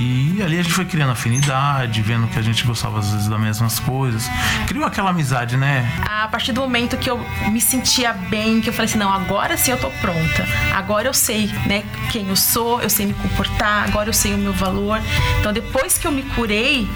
E 0.00 0.42
ali 0.42 0.58
a 0.58 0.62
gente 0.62 0.74
foi 0.74 0.84
criando 0.84 1.12
afinidade, 1.12 2.02
vendo 2.02 2.26
que 2.26 2.38
a 2.38 2.42
gente 2.42 2.64
gostava 2.64 2.98
às 2.98 3.10
vezes 3.10 3.28
das 3.28 3.40
mesmas 3.40 3.78
coisas. 3.78 4.28
Criou 4.66 4.84
aquela 4.84 5.10
amizade, 5.10 5.56
né? 5.56 5.88
A 6.04 6.26
partir 6.28 6.52
do 6.52 6.60
momento 6.60 6.96
que 6.96 7.08
eu 7.08 7.18
me 7.50 7.60
sentia 7.60 8.12
bem, 8.12 8.60
que 8.60 8.68
eu 8.68 8.72
falei 8.72 8.88
assim, 8.88 8.98
não, 8.98 9.12
agora 9.12 9.56
sim 9.56 9.70
eu 9.70 9.78
tô 9.78 9.88
pronta. 9.90 10.46
Agora 10.74 11.08
eu 11.08 11.14
sei, 11.14 11.46
né, 11.66 11.84
quem 12.10 12.28
eu 12.28 12.36
sou, 12.36 12.80
eu 12.80 12.90
sei 12.90 13.06
me 13.06 13.14
comportar, 13.14 13.84
agora 13.84 14.08
eu 14.08 14.12
sei 14.12 14.34
o 14.34 14.38
meu 14.38 14.52
valor. 14.52 15.00
Então 15.38 15.52
depois 15.52 15.96
que 15.96 16.06
eu 16.06 16.12
me 16.12 16.22
curei, 16.22 16.88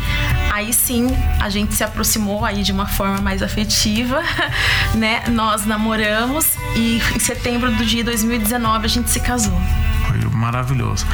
aí 0.52 0.72
sim 0.72 1.06
a 1.40 1.48
gente 1.48 1.74
se 1.74 1.84
aproximou 1.84 2.44
aí 2.44 2.62
de 2.62 2.72
uma 2.72 2.86
forma 2.86 3.20
mais 3.20 3.42
afetiva, 3.42 4.22
né? 4.94 5.22
Nós 5.28 5.66
namoramos 5.66 6.56
e 6.76 7.00
em 7.14 7.18
setembro 7.18 7.70
do 7.70 7.84
dia 7.84 8.04
2019 8.04 8.84
a 8.84 8.88
gente 8.88 9.10
se 9.10 9.20
casou. 9.20 9.60
Foi 10.06 10.18
maravilhoso. 10.30 11.06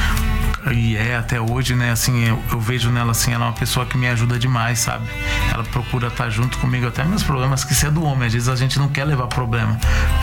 E 0.73 0.97
é 0.97 1.17
até 1.17 1.41
hoje, 1.41 1.75
né? 1.75 1.91
Assim, 1.91 2.25
eu, 2.25 2.43
eu, 2.51 2.61
vejo 2.61 2.91
nela 2.91 3.13
assim, 3.13 3.33
ela 3.33 3.47
é 3.47 3.49
uma 3.49 3.55
pessoa 3.55 3.87
que 3.87 3.97
me 3.97 4.09
ajuda 4.09 4.39
demais, 4.39 4.81
sabe? 4.81 5.07
Ela 5.53 5.65
procura 5.65 6.09
estar 6.09 6.29
junto 6.31 6.59
comigo, 6.59 6.87
até 6.87 7.05
meus 7.05 7.23
problemas, 7.23 7.65
que 7.65 7.73
isso 7.73 7.87
é 7.87 7.91
do 7.91 8.03
homem. 8.03 8.27
Às 8.27 8.33
vezes 8.33 8.49
a 8.49 8.57
gente 8.57 8.79
não 8.79 8.89
quer 8.89 9.05
levar 9.05 9.29
problema, 9.29 9.79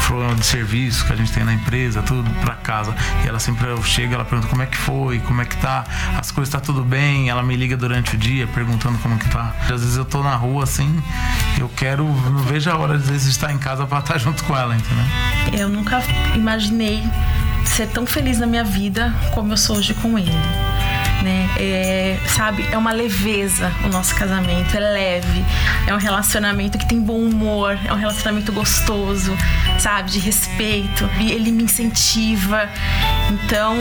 problema 0.05 0.35
de 0.35 0.45
serviço 0.45 1.05
que 1.05 1.13
a 1.13 1.15
gente 1.15 1.31
tem 1.31 1.43
na 1.43 1.53
empresa, 1.53 2.01
tudo 2.01 2.29
para 2.41 2.53
casa. 2.55 2.93
E 3.23 3.27
ela 3.27 3.39
sempre 3.39 3.65
chega, 3.83 4.15
ela 4.15 4.25
pergunta 4.25 4.47
como 4.49 4.61
é 4.61 4.65
que 4.65 4.77
foi, 4.77 5.19
como 5.19 5.41
é 5.41 5.45
que 5.45 5.57
tá, 5.57 5.83
as 6.17 6.31
coisas 6.31 6.51
tá 6.51 6.59
tudo 6.59 6.83
bem. 6.83 7.29
Ela 7.29 7.41
me 7.41 7.55
liga 7.55 7.77
durante 7.77 8.15
o 8.15 8.17
dia 8.17 8.45
perguntando 8.47 8.97
como 8.99 9.17
que 9.17 9.29
tá. 9.29 9.53
Às 9.61 9.81
vezes 9.81 9.97
eu 9.97 10.05
tô 10.05 10.21
na 10.21 10.35
rua 10.35 10.63
assim, 10.63 11.01
eu 11.57 11.69
quero, 11.69 12.05
não 12.05 12.43
vejo 12.43 12.69
a 12.69 12.77
hora 12.77 12.95
às 12.95 13.07
vezes 13.07 13.23
de 13.23 13.31
estar 13.31 13.51
em 13.51 13.57
casa 13.57 13.85
para 13.87 13.99
estar 13.99 14.17
junto 14.17 14.43
com 14.43 14.55
ela, 14.55 14.75
entendeu? 14.75 15.05
Eu 15.53 15.69
nunca 15.69 16.03
imaginei 16.35 17.03
ser 17.69 17.87
tão 17.87 18.05
feliz 18.05 18.39
na 18.39 18.47
minha 18.47 18.63
vida 18.63 19.13
como 19.33 19.53
eu 19.53 19.57
sou 19.57 19.77
hoje 19.77 19.93
com 19.95 20.17
ele. 20.17 20.31
Né? 21.23 21.49
É, 21.57 22.19
sabe, 22.27 22.67
é 22.71 22.77
uma 22.77 22.91
leveza 22.91 23.71
o 23.83 23.87
nosso 23.87 24.13
casamento, 24.15 24.75
é 24.75 24.79
leve, 24.79 25.45
é 25.87 25.93
um 25.93 25.97
relacionamento 25.97 26.77
que 26.77 26.87
tem 26.87 27.01
bom 27.01 27.19
humor, 27.19 27.77
é 27.83 27.91
um 27.91 27.97
relacionamento 27.97 28.51
gostoso, 28.51 29.35
sabe, 29.79 30.11
de 30.11 30.19
respeito, 30.19 31.09
e 31.19 31.31
ele 31.31 31.51
me 31.51 31.63
incentiva. 31.63 32.69
Então, 33.31 33.75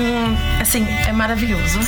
assim, 0.61 0.87
é 1.07 1.13
maravilhoso. 1.13 1.79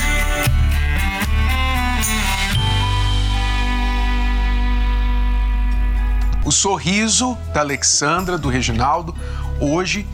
O 6.45 6.53
sorriso 6.53 7.37
da 7.53 7.61
Alexandra, 7.61 8.39
do 8.39 8.49
Reginaldo, 8.49 9.13
hoje 9.59 10.07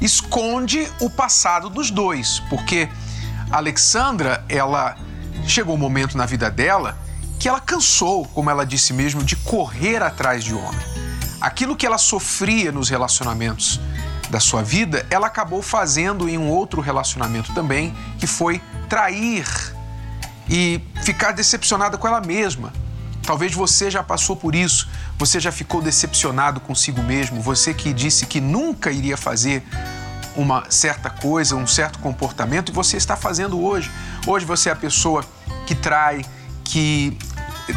esconde 0.00 0.90
o 1.00 1.08
passado 1.08 1.68
dos 1.70 1.90
dois, 1.90 2.40
porque 2.50 2.88
Alexandra, 3.50 4.44
ela 4.48 4.96
chegou 5.46 5.74
um 5.74 5.78
momento 5.78 6.16
na 6.16 6.26
vida 6.26 6.50
dela 6.50 6.98
que 7.38 7.48
ela 7.48 7.60
cansou, 7.60 8.26
como 8.26 8.50
ela 8.50 8.64
disse 8.64 8.92
mesmo, 8.92 9.22
de 9.22 9.36
correr 9.36 10.02
atrás 10.02 10.42
de 10.42 10.54
homem. 10.54 10.80
Aquilo 11.40 11.76
que 11.76 11.86
ela 11.86 11.98
sofria 11.98 12.72
nos 12.72 12.88
relacionamentos 12.88 13.80
da 14.30 14.40
sua 14.40 14.62
vida, 14.62 15.06
ela 15.10 15.26
acabou 15.26 15.62
fazendo 15.62 16.28
em 16.28 16.38
um 16.38 16.48
outro 16.48 16.80
relacionamento 16.80 17.52
também, 17.54 17.94
que 18.18 18.26
foi 18.26 18.60
trair 18.88 19.46
e 20.48 20.80
ficar 21.02 21.32
decepcionada 21.32 21.98
com 21.98 22.08
ela 22.08 22.20
mesma. 22.20 22.72
Talvez 23.26 23.52
você 23.52 23.90
já 23.90 24.04
passou 24.04 24.36
por 24.36 24.54
isso, 24.54 24.88
você 25.18 25.40
já 25.40 25.50
ficou 25.50 25.82
decepcionado 25.82 26.60
consigo 26.60 27.02
mesmo, 27.02 27.42
você 27.42 27.74
que 27.74 27.92
disse 27.92 28.24
que 28.24 28.40
nunca 28.40 28.92
iria 28.92 29.16
fazer 29.16 29.64
uma 30.36 30.70
certa 30.70 31.10
coisa, 31.10 31.56
um 31.56 31.66
certo 31.66 31.98
comportamento 31.98 32.70
e 32.70 32.72
você 32.72 32.96
está 32.96 33.16
fazendo 33.16 33.60
hoje. 33.60 33.90
Hoje 34.26 34.46
você 34.46 34.68
é 34.68 34.72
a 34.72 34.76
pessoa 34.76 35.24
que 35.66 35.74
trai, 35.74 36.24
que 36.62 37.18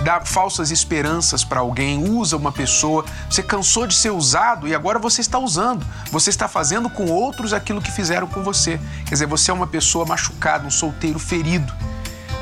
dá 0.04 0.22
falsas 0.22 0.70
esperanças 0.70 1.44
para 1.44 1.62
alguém, 1.62 2.08
usa 2.08 2.38
uma 2.38 2.52
pessoa, 2.52 3.04
você 3.28 3.42
cansou 3.42 3.88
de 3.88 3.96
ser 3.96 4.12
usado 4.12 4.68
e 4.68 4.76
agora 4.76 5.00
você 5.00 5.20
está 5.22 5.40
usando. 5.40 5.84
Você 6.12 6.30
está 6.30 6.48
fazendo 6.48 6.92
com 6.92 7.06
outros 7.06 7.54
aquilo 7.54 7.82
que 7.82 7.92
fizeram 7.92 8.28
com 8.28 8.44
você. 8.44 8.80
Quer 9.06 9.16
dizer, 9.16 9.26
você 9.26 9.50
é 9.50 9.54
uma 9.54 9.68
pessoa 9.68 10.06
machucada, 10.06 10.68
um 10.68 10.72
solteiro 10.72 11.18
ferido. 11.18 11.74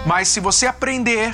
Mas 0.05 0.27
se 0.27 0.41
você 0.41 0.67
aprender 0.67 1.33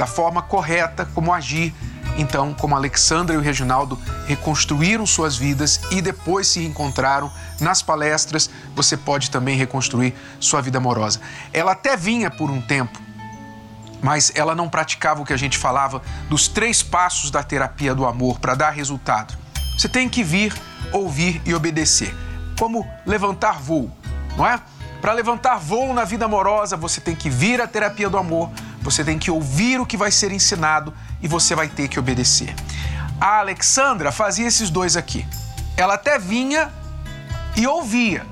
da 0.00 0.06
forma 0.06 0.40
correta 0.40 1.06
como 1.14 1.30
agir, 1.30 1.74
então, 2.16 2.54
como 2.54 2.74
Alexandra 2.74 3.34
e 3.34 3.38
o 3.38 3.40
Reginaldo 3.42 3.98
reconstruíram 4.26 5.04
suas 5.04 5.36
vidas 5.36 5.78
e 5.90 6.00
depois 6.00 6.46
se 6.46 6.60
reencontraram 6.60 7.30
nas 7.60 7.82
palestras, 7.82 8.48
você 8.74 8.96
pode 8.96 9.30
também 9.30 9.58
reconstruir 9.58 10.14
sua 10.40 10.62
vida 10.62 10.78
amorosa. 10.78 11.20
Ela 11.52 11.72
até 11.72 11.98
vinha 11.98 12.30
por 12.30 12.50
um 12.50 12.62
tempo, 12.62 12.98
mas 14.00 14.32
ela 14.34 14.54
não 14.54 14.70
praticava 14.70 15.20
o 15.20 15.24
que 15.24 15.34
a 15.34 15.36
gente 15.36 15.58
falava 15.58 16.00
dos 16.30 16.48
três 16.48 16.82
passos 16.82 17.30
da 17.30 17.42
terapia 17.42 17.94
do 17.94 18.06
amor 18.06 18.38
para 18.38 18.54
dar 18.54 18.70
resultado. 18.70 19.36
Você 19.76 19.86
tem 19.86 20.08
que 20.08 20.24
vir, 20.24 20.54
ouvir 20.92 21.42
e 21.44 21.54
obedecer. 21.54 22.14
Como 22.58 22.88
levantar 23.04 23.60
voo, 23.60 23.90
não 24.34 24.46
é? 24.46 24.58
Para 25.02 25.12
levantar 25.12 25.58
voo 25.58 25.92
na 25.94 26.04
vida 26.04 26.24
amorosa, 26.24 26.76
você 26.76 27.02
tem 27.02 27.14
que 27.14 27.28
vir 27.28 27.60
à 27.60 27.66
terapia 27.66 28.08
do 28.08 28.18
amor, 28.18 28.50
você 28.80 29.04
tem 29.04 29.18
que 29.18 29.30
ouvir 29.30 29.80
o 29.80 29.86
que 29.86 29.96
vai 29.96 30.10
ser 30.10 30.32
ensinado 30.32 30.92
e 31.22 31.28
você 31.28 31.54
vai 31.54 31.68
ter 31.68 31.88
que 31.88 31.98
obedecer. 31.98 32.54
A 33.20 33.38
Alexandra 33.38 34.10
fazia 34.10 34.46
esses 34.46 34.70
dois 34.70 34.96
aqui. 34.96 35.26
Ela 35.76 35.94
até 35.94 36.18
vinha 36.18 36.70
e 37.56 37.66
ouvia, 37.66 38.26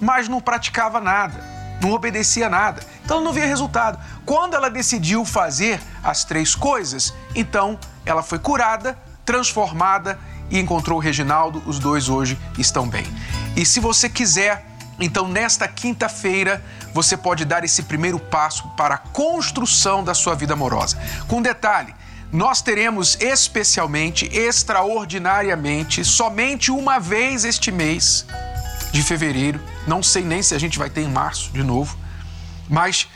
mas 0.00 0.28
não 0.28 0.40
praticava 0.40 1.00
nada, 1.00 1.42
não 1.80 1.92
obedecia 1.92 2.48
nada. 2.48 2.82
Então 3.04 3.20
não 3.20 3.32
via 3.32 3.46
resultado. 3.46 3.98
Quando 4.24 4.54
ela 4.54 4.70
decidiu 4.70 5.24
fazer 5.24 5.80
as 6.02 6.24
três 6.24 6.54
coisas, 6.54 7.14
então 7.34 7.78
ela 8.04 8.22
foi 8.22 8.38
curada, 8.38 8.98
transformada 9.24 10.18
e 10.50 10.58
encontrou 10.58 10.98
o 10.98 11.00
Reginaldo. 11.00 11.62
Os 11.66 11.78
dois 11.78 12.08
hoje 12.08 12.38
estão 12.58 12.88
bem. 12.88 13.06
E 13.56 13.64
se 13.64 13.80
você 13.80 14.08
quiser, 14.08 14.66
então 15.00 15.28
nesta 15.28 15.66
quinta-feira 15.66 16.64
você 16.92 17.16
pode 17.16 17.44
dar 17.44 17.64
esse 17.64 17.82
primeiro 17.82 18.18
passo 18.18 18.68
para 18.76 18.94
a 18.94 18.98
construção 18.98 20.04
da 20.04 20.14
sua 20.14 20.34
vida 20.34 20.52
amorosa. 20.52 20.96
Com 21.26 21.42
detalhe, 21.42 21.94
nós 22.32 22.60
teremos 22.60 23.16
especialmente, 23.20 24.26
extraordinariamente, 24.36 26.04
somente 26.04 26.70
uma 26.70 26.98
vez 26.98 27.44
este 27.44 27.70
mês 27.70 28.26
de 28.92 29.02
fevereiro. 29.02 29.60
Não 29.86 30.02
sei 30.02 30.24
nem 30.24 30.42
se 30.42 30.54
a 30.54 30.58
gente 30.58 30.78
vai 30.78 30.90
ter 30.90 31.02
em 31.02 31.08
março 31.08 31.52
de 31.52 31.62
novo, 31.62 31.96
mas 32.68 33.08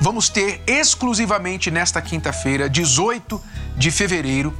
vamos 0.00 0.28
ter 0.28 0.62
exclusivamente 0.66 1.70
nesta 1.70 2.02
quinta-feira, 2.02 2.68
18 2.68 3.40
de 3.76 3.90
fevereiro, 3.90 4.56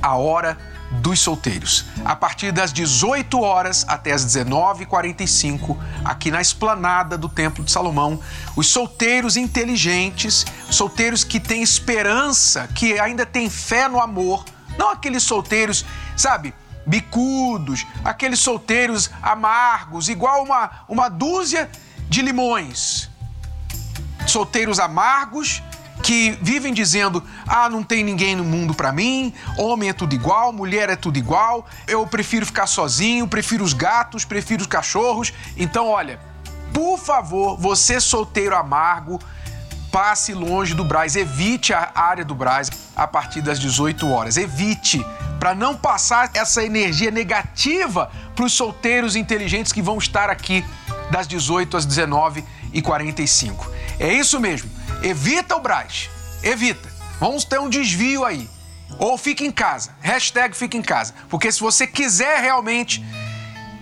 a 0.00 0.14
hora 0.16 0.56
dos 0.90 1.20
solteiros. 1.20 1.84
A 2.04 2.14
partir 2.14 2.52
das 2.52 2.72
18 2.72 3.40
horas 3.40 3.84
até 3.88 4.12
as 4.12 4.24
19h45, 4.24 5.76
aqui 6.04 6.30
na 6.30 6.40
esplanada 6.40 7.18
do 7.18 7.28
Templo 7.28 7.64
de 7.64 7.70
Salomão, 7.70 8.20
os 8.54 8.68
solteiros 8.68 9.36
inteligentes, 9.36 10.44
solteiros 10.70 11.24
que 11.24 11.40
têm 11.40 11.62
esperança, 11.62 12.68
que 12.68 12.98
ainda 12.98 13.26
têm 13.26 13.50
fé 13.50 13.88
no 13.88 14.00
amor, 14.00 14.44
não 14.78 14.90
aqueles 14.90 15.22
solteiros, 15.22 15.84
sabe, 16.16 16.54
bicudos, 16.86 17.84
aqueles 18.04 18.38
solteiros 18.38 19.10
amargos, 19.20 20.08
igual 20.08 20.44
uma, 20.44 20.70
uma 20.88 21.08
dúzia 21.08 21.68
de 22.08 22.22
limões. 22.22 23.10
Solteiros 24.26 24.78
amargos 24.78 25.62
que 26.06 26.38
vivem 26.40 26.72
dizendo: 26.72 27.20
ah, 27.48 27.68
não 27.68 27.82
tem 27.82 28.04
ninguém 28.04 28.36
no 28.36 28.44
mundo 28.44 28.72
para 28.72 28.92
mim, 28.92 29.34
homem 29.58 29.88
é 29.88 29.92
tudo 29.92 30.14
igual, 30.14 30.52
mulher 30.52 30.88
é 30.88 30.94
tudo 30.94 31.18
igual, 31.18 31.66
eu 31.88 32.06
prefiro 32.06 32.46
ficar 32.46 32.68
sozinho, 32.68 33.26
prefiro 33.26 33.64
os 33.64 33.72
gatos, 33.72 34.24
prefiro 34.24 34.60
os 34.60 34.68
cachorros. 34.68 35.32
Então, 35.56 35.88
olha, 35.88 36.20
por 36.72 36.96
favor, 36.96 37.56
você 37.56 38.00
solteiro 38.00 38.54
amargo, 38.54 39.18
passe 39.90 40.32
longe 40.32 40.74
do 40.74 40.84
Braz, 40.84 41.16
evite 41.16 41.74
a 41.74 41.90
área 41.92 42.24
do 42.24 42.36
Braz 42.36 42.70
a 42.94 43.08
partir 43.08 43.40
das 43.40 43.58
18 43.58 44.08
horas. 44.08 44.36
Evite 44.36 45.04
para 45.40 45.56
não 45.56 45.74
passar 45.74 46.30
essa 46.34 46.62
energia 46.62 47.10
negativa 47.10 48.12
para 48.36 48.44
os 48.44 48.52
solteiros 48.52 49.16
inteligentes 49.16 49.72
que 49.72 49.82
vão 49.82 49.98
estar 49.98 50.30
aqui 50.30 50.64
das 51.10 51.26
18 51.26 51.76
às 51.76 51.84
19 51.84 52.44
e 52.72 52.80
45. 52.80 53.68
É 53.98 54.12
isso 54.12 54.38
mesmo. 54.38 54.75
Evita 55.02 55.56
o 55.56 55.60
Braz. 55.60 56.10
Evita. 56.42 56.88
Vamos 57.20 57.44
ter 57.44 57.58
um 57.58 57.68
desvio 57.68 58.24
aí. 58.24 58.48
Ou 58.98 59.18
fique 59.18 59.44
em 59.44 59.50
casa. 59.50 59.94
Hashtag 60.00 60.56
fique 60.56 60.76
em 60.76 60.82
casa. 60.82 61.14
Porque 61.28 61.50
se 61.50 61.60
você 61.60 61.86
quiser 61.86 62.40
realmente 62.40 63.04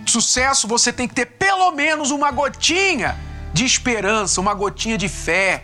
sucesso, 0.05 0.67
você 0.67 0.91
tem 0.91 1.07
que 1.07 1.13
ter 1.15 1.25
pelo 1.25 1.71
menos 1.71 2.11
uma 2.11 2.31
gotinha 2.31 3.17
de 3.53 3.65
esperança, 3.65 4.41
uma 4.41 4.53
gotinha 4.53 4.97
de 4.97 5.07
fé, 5.07 5.63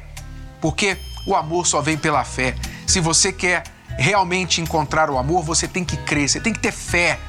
porque 0.60 0.98
o 1.28 1.36
amor 1.36 1.68
só 1.68 1.82
vem 1.82 1.98
pela 1.98 2.24
fé. 2.24 2.56
Se 2.88 3.00
você 3.00 3.32
quer 3.32 3.64
realmente 3.98 4.62
encontrar 4.62 5.10
o 5.10 5.18
amor, 5.18 5.44
você 5.44 5.68
tem 5.68 5.84
que 5.84 5.98
crer, 5.98 6.30
você 6.30 6.40
tem 6.40 6.54
que 6.54 6.60
ter 6.60 6.72
fé 6.72 7.20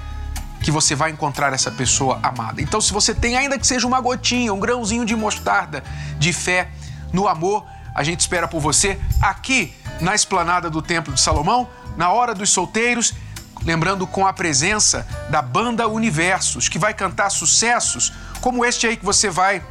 que 0.62 0.70
você 0.70 0.94
vai 0.94 1.10
encontrar 1.10 1.52
essa 1.52 1.70
pessoa 1.70 2.20
amada. 2.22 2.62
Então, 2.62 2.80
se 2.80 2.92
você 2.92 3.12
tem, 3.12 3.36
ainda 3.36 3.58
que 3.58 3.66
seja 3.66 3.86
uma 3.86 4.00
gotinha, 4.00 4.54
um 4.54 4.60
grãozinho 4.60 5.04
de 5.04 5.16
mostarda 5.16 5.82
de 6.18 6.32
fé 6.32 6.70
no 7.12 7.26
amor, 7.26 7.66
a 7.94 8.02
gente 8.02 8.20
espera 8.20 8.48
por 8.48 8.60
você 8.60 8.98
aqui 9.20 9.74
na 10.00 10.14
esplanada 10.14 10.68
do 10.68 10.82
Templo 10.82 11.12
de 11.12 11.20
Salomão, 11.20 11.68
na 11.96 12.10
hora 12.10 12.34
dos 12.34 12.50
solteiros, 12.50 13.14
lembrando 13.64 14.06
com 14.06 14.26
a 14.26 14.32
presença 14.32 15.06
da 15.30 15.40
banda 15.40 15.86
Universos, 15.88 16.68
que 16.68 16.78
vai 16.78 16.94
cantar 16.94 17.30
sucessos 17.30 18.12
como 18.40 18.64
este 18.64 18.86
aí 18.86 18.96
que 18.96 19.04
você 19.04 19.30
vai 19.30 19.62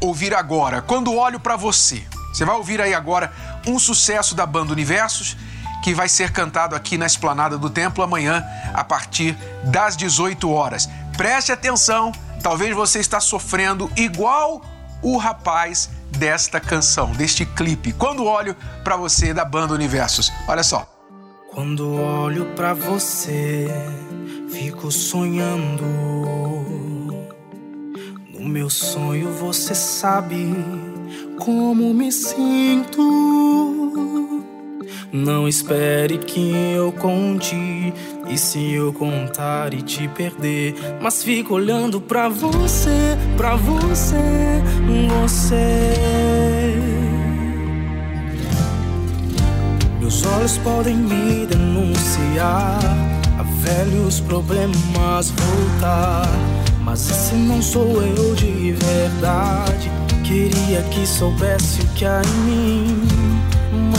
ouvir 0.00 0.34
agora. 0.34 0.82
Quando 0.82 1.14
olho 1.14 1.40
para 1.40 1.56
você, 1.56 2.04
você 2.32 2.44
vai 2.44 2.54
ouvir 2.54 2.80
aí 2.80 2.94
agora 2.94 3.32
um 3.66 3.78
sucesso 3.78 4.34
da 4.34 4.46
banda 4.46 4.72
Universos 4.72 5.36
que 5.82 5.94
vai 5.94 6.08
ser 6.08 6.32
cantado 6.32 6.74
aqui 6.74 6.98
na 6.98 7.06
esplanada 7.06 7.56
do 7.56 7.70
templo 7.70 8.02
amanhã 8.02 8.44
a 8.74 8.82
partir 8.82 9.36
das 9.64 9.96
18 9.96 10.50
horas. 10.50 10.88
Preste 11.16 11.52
atenção, 11.52 12.12
talvez 12.42 12.74
você 12.74 12.98
está 12.98 13.20
sofrendo 13.20 13.90
igual 13.96 14.62
o 15.00 15.16
rapaz 15.16 15.90
desta 16.10 16.60
canção, 16.60 17.12
deste 17.12 17.44
clipe. 17.44 17.92
Quando 17.92 18.24
olho 18.24 18.56
para 18.82 18.96
você 18.96 19.32
da 19.34 19.44
banda 19.44 19.74
Universos. 19.74 20.32
Olha 20.48 20.62
só. 20.62 20.90
Quando 21.52 21.94
olho 21.94 22.46
para 22.54 22.74
você, 22.74 23.68
fico 24.50 24.90
sonhando. 24.90 25.84
No 28.32 28.48
meu 28.48 28.68
sonho 28.68 29.32
você 29.32 29.74
sabe 29.74 30.54
como 31.38 31.94
me 31.94 32.12
sinto. 32.12 33.02
Não 35.16 35.48
espere 35.48 36.18
que 36.18 36.52
eu 36.74 36.92
conte. 36.92 37.56
E 38.28 38.36
se 38.36 38.74
eu 38.74 38.92
contar 38.92 39.72
e 39.72 39.80
te 39.80 40.06
perder? 40.08 40.74
Mas 41.00 41.24
fico 41.24 41.54
olhando 41.54 42.02
pra 42.02 42.28
você, 42.28 43.16
pra 43.34 43.56
você, 43.56 44.62
você. 45.22 45.94
Meus 49.98 50.26
olhos 50.26 50.58
podem 50.58 50.96
me 50.96 51.46
denunciar. 51.46 52.78
A 53.38 53.42
velhos 53.62 54.20
problemas 54.20 55.30
voltar. 55.30 56.28
Mas 56.82 57.08
esse 57.08 57.34
não 57.36 57.62
sou 57.62 58.02
eu 58.02 58.34
de 58.34 58.72
verdade. 58.72 59.90
Queria 60.24 60.82
que 60.90 61.06
soubesse 61.06 61.80
o 61.80 61.86
que 61.94 62.04
há 62.04 62.20
em 62.20 62.50
mim 62.50 63.25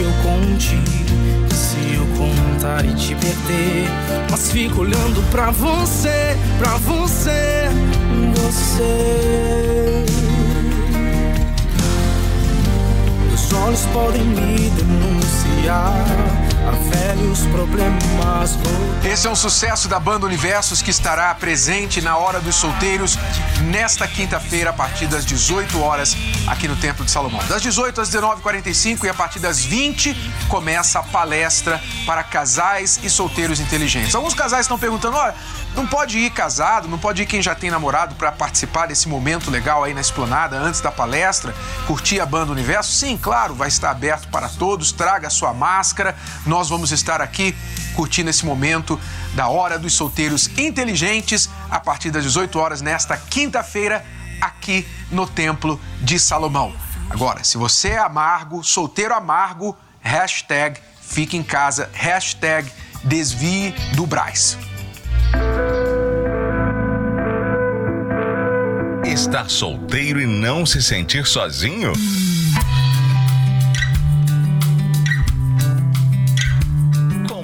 eu 0.00 0.12
conte 0.22 0.76
se 1.54 1.94
eu 1.94 2.06
contar 2.16 2.84
e 2.84 2.94
te 2.94 3.14
perder. 3.14 3.88
Mas 4.30 4.50
fico 4.50 4.80
olhando 4.80 5.22
pra 5.30 5.50
você, 5.50 6.36
pra 6.58 6.76
você, 6.76 7.68
você. 8.34 10.04
Os 13.34 13.52
olhos 13.52 13.86
podem 13.92 14.24
me 14.24 14.70
denunciar. 14.70 16.49
Esse 19.04 19.26
é 19.26 19.30
um 19.30 19.34
sucesso 19.34 19.88
da 19.88 19.98
banda 19.98 20.26
Universos 20.26 20.82
que 20.82 20.90
estará 20.90 21.34
presente 21.34 22.00
na 22.00 22.16
Hora 22.16 22.40
dos 22.40 22.56
Solteiros 22.56 23.18
nesta 23.62 24.06
quinta-feira, 24.06 24.70
a 24.70 24.72
partir 24.72 25.06
das 25.06 25.24
18 25.24 25.80
horas, 25.80 26.16
aqui 26.46 26.68
no 26.68 26.76
Templo 26.76 27.04
de 27.04 27.10
Salomão. 27.10 27.40
Das 27.48 27.62
18 27.62 28.00
às 28.00 28.10
19h45 28.10 29.04
e 29.04 29.08
a 29.08 29.14
partir 29.14 29.38
das 29.38 29.64
20 29.64 30.14
começa 30.48 30.98
a 30.98 31.02
palestra 31.02 31.80
para 32.04 32.22
casais 32.22 33.00
e 33.02 33.08
solteiros 33.08 33.58
inteligentes. 33.58 34.14
Alguns 34.14 34.34
casais 34.34 34.62
estão 34.62 34.78
perguntando: 34.78 35.16
olha, 35.16 35.34
não 35.74 35.86
pode 35.86 36.18
ir 36.18 36.30
casado, 36.30 36.88
não 36.88 36.98
pode 36.98 37.22
ir 37.22 37.26
quem 37.26 37.40
já 37.40 37.54
tem 37.54 37.70
namorado 37.70 38.14
para 38.16 38.30
participar 38.32 38.86
desse 38.86 39.08
momento 39.08 39.50
legal 39.50 39.84
aí 39.84 39.94
na 39.94 40.00
esplanada 40.00 40.58
antes 40.58 40.80
da 40.80 40.90
palestra, 40.90 41.54
curtir 41.86 42.20
a 42.20 42.26
banda 42.26 42.52
Universo? 42.52 42.92
Sim, 42.92 43.16
claro, 43.16 43.54
vai 43.54 43.68
estar 43.68 43.90
aberto 43.90 44.28
para 44.28 44.48
todos. 44.48 44.92
Traga 44.92 45.28
a 45.28 45.30
sua 45.30 45.54
máscara. 45.54 46.14
Nós 46.44 46.59
vamos 46.68 46.92
estar 46.92 47.20
aqui 47.20 47.54
curtindo 47.94 48.30
esse 48.30 48.44
momento 48.44 48.98
da 49.34 49.48
Hora 49.48 49.78
dos 49.78 49.94
Solteiros 49.94 50.48
Inteligentes 50.58 51.48
a 51.70 51.80
partir 51.80 52.10
das 52.10 52.24
18 52.24 52.58
horas 52.58 52.82
nesta 52.82 53.16
quinta-feira 53.16 54.04
aqui 54.40 54.86
no 55.10 55.26
Templo 55.26 55.80
de 56.00 56.18
Salomão. 56.18 56.74
Agora, 57.08 57.42
se 57.44 57.58
você 57.58 57.90
é 57.90 57.98
amargo, 57.98 58.62
solteiro 58.62 59.14
amargo, 59.14 59.76
hashtag 60.00 60.80
fique 61.00 61.36
em 61.36 61.42
casa, 61.42 61.90
hashtag 61.92 62.70
desvie 63.02 63.74
do 63.94 64.06
Braz. 64.06 64.56
Estar 69.04 69.50
solteiro 69.50 70.20
e 70.20 70.26
não 70.26 70.64
se 70.64 70.80
sentir 70.80 71.26
sozinho? 71.26 71.92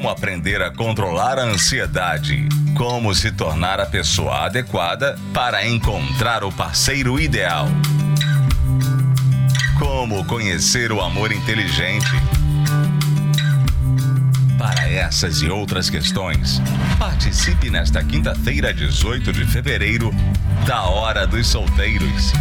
Como 0.06 0.14
aprender 0.16 0.62
a 0.62 0.70
controlar 0.70 1.36
a 1.36 1.42
ansiedade? 1.42 2.48
Como 2.76 3.12
se 3.12 3.32
tornar 3.32 3.80
a 3.80 3.86
pessoa 3.86 4.44
adequada 4.44 5.18
para 5.34 5.66
encontrar 5.66 6.44
o 6.44 6.52
parceiro 6.52 7.18
ideal? 7.18 7.66
Como 9.76 10.24
conhecer 10.26 10.92
o 10.92 11.00
amor 11.00 11.32
inteligente? 11.32 12.06
Para 14.56 14.88
essas 14.88 15.42
e 15.42 15.48
outras 15.48 15.90
questões, 15.90 16.62
participe 17.00 17.68
nesta 17.68 18.00
quinta-feira, 18.04 18.72
18 18.72 19.32
de 19.32 19.44
fevereiro, 19.44 20.12
da 20.64 20.82
Hora 20.84 21.26
dos 21.26 21.48
Solteiros. 21.48 22.32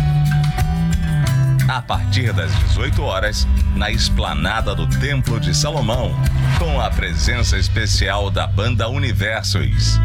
A 1.67 1.82
partir 1.82 2.32
das 2.32 2.54
18 2.60 3.01
horas, 3.01 3.47
na 3.75 3.89
esplanada 3.89 4.75
do 4.75 4.88
Templo 4.88 5.39
de 5.39 5.56
Salomão, 5.56 6.15
com 6.60 6.80
a 6.80 6.91
presença 6.91 7.58
especial 7.58 8.30
da 8.30 8.45
banda 8.45 8.88
Universos. 8.88 9.99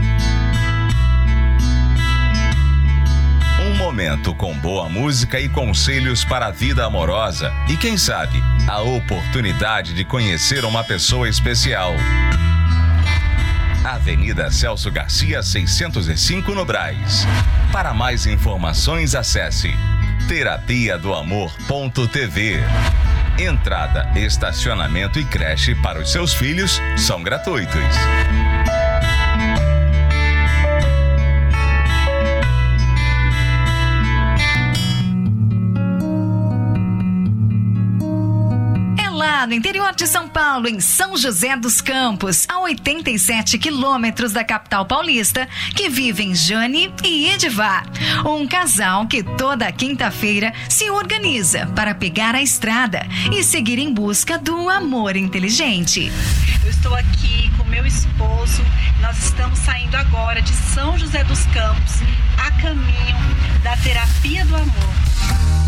Um 3.63 3.77
momento 3.77 4.35
com 4.35 4.57
boa 4.59 4.89
música 4.89 5.39
e 5.39 5.51
conselhos 5.51 6.25
para 6.25 6.47
a 6.47 6.51
vida 6.51 6.85
amorosa 6.87 7.53
e, 7.69 7.77
quem 7.77 7.99
sabe, 7.99 8.43
a 8.67 8.81
oportunidade 8.81 9.93
de 9.93 10.03
conhecer 10.03 10.65
uma 10.65 10.83
pessoa 10.83 11.29
especial. 11.29 11.93
Avenida 13.85 14.51
Celso 14.51 14.91
Garcia, 14.91 15.43
605 15.43 16.55
no 16.55 16.65
Braz. 16.65 17.27
Para 17.71 17.93
mais 17.93 18.27
informações, 18.27 19.15
acesse 19.15 19.75
terapia 20.29 20.99
do 20.99 21.15
amor.tv. 21.15 22.59
Entrada, 23.39 24.11
estacionamento 24.19 25.19
e 25.19 25.25
creche 25.25 25.75
para 25.77 26.01
os 26.01 26.11
seus 26.11 26.35
filhos 26.35 26.81
são 26.97 27.23
gratuitos. 27.23 27.81
No 39.47 39.55
interior 39.55 39.95
de 39.95 40.07
São 40.07 40.29
Paulo, 40.29 40.69
em 40.69 40.81
São 40.81 41.17
José 41.17 41.57
dos 41.57 41.81
Campos, 41.81 42.47
a 42.49 42.59
87 42.61 43.59
quilômetros 43.59 44.33
da 44.33 44.45
capital 44.45 44.85
paulista, 44.85 45.49
que 45.75 45.89
vivem 45.89 46.35
Jane 46.35 46.93
e 47.03 47.31
Edivar. 47.31 47.87
Um 48.25 48.47
casal 48.47 49.07
que 49.07 49.23
toda 49.23 49.71
quinta-feira 49.73 50.53
se 50.69 50.91
organiza 50.91 51.67
para 51.75 51.95
pegar 51.95 52.35
a 52.35 52.43
estrada 52.43 53.07
e 53.33 53.43
seguir 53.43 53.79
em 53.79 53.93
busca 53.93 54.37
do 54.37 54.69
amor 54.69 55.17
inteligente. 55.17 56.13
Eu 56.63 56.71
estou 56.71 56.95
aqui 56.95 57.51
com 57.57 57.65
meu 57.65 57.87
esposo. 57.87 58.63
Nós 59.01 59.17
estamos 59.25 59.59
saindo 59.59 59.97
agora 59.97 60.43
de 60.43 60.53
São 60.53 60.99
José 60.99 61.25
dos 61.25 61.45
Campos 61.47 61.95
a 62.37 62.51
caminho 62.61 63.17
da 63.63 63.77
terapia 63.77 64.45
do 64.45 64.57
amor. 64.57 65.60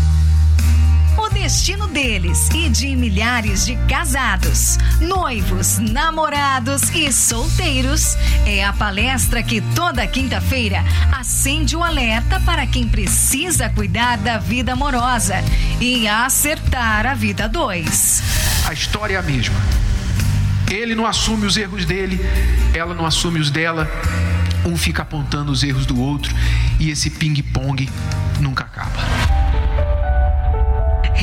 O 1.17 1.29
destino 1.29 1.87
deles 1.87 2.49
e 2.53 2.69
de 2.69 2.95
milhares 2.95 3.65
de 3.65 3.75
casados, 3.87 4.77
noivos, 4.99 5.77
namorados 5.77 6.89
e 6.89 7.11
solteiros 7.11 8.15
é 8.45 8.63
a 8.63 8.73
palestra 8.73 9.43
que 9.43 9.61
toda 9.75 10.05
quinta-feira 10.07 10.83
acende 11.11 11.75
o 11.75 11.83
alerta 11.83 12.39
para 12.41 12.65
quem 12.65 12.87
precisa 12.87 13.69
cuidar 13.69 14.17
da 14.17 14.37
vida 14.37 14.73
amorosa 14.73 15.35
e 15.79 16.07
acertar 16.07 17.05
a 17.05 17.13
vida 17.13 17.47
dois. 17.47 18.23
A 18.67 18.73
história 18.73 19.15
é 19.15 19.19
a 19.19 19.21
mesma. 19.21 19.55
Ele 20.69 20.95
não 20.95 21.05
assume 21.05 21.45
os 21.45 21.57
erros 21.57 21.85
dele, 21.85 22.19
ela 22.73 22.93
não 22.93 23.05
assume 23.05 23.39
os 23.39 23.51
dela. 23.51 23.89
Um 24.65 24.77
fica 24.77 25.01
apontando 25.01 25.51
os 25.51 25.61
erros 25.63 25.85
do 25.85 25.99
outro 25.99 26.33
e 26.79 26.89
esse 26.89 27.09
ping-pong 27.09 27.89
nunca 28.39 28.63
acaba. 28.63 29.32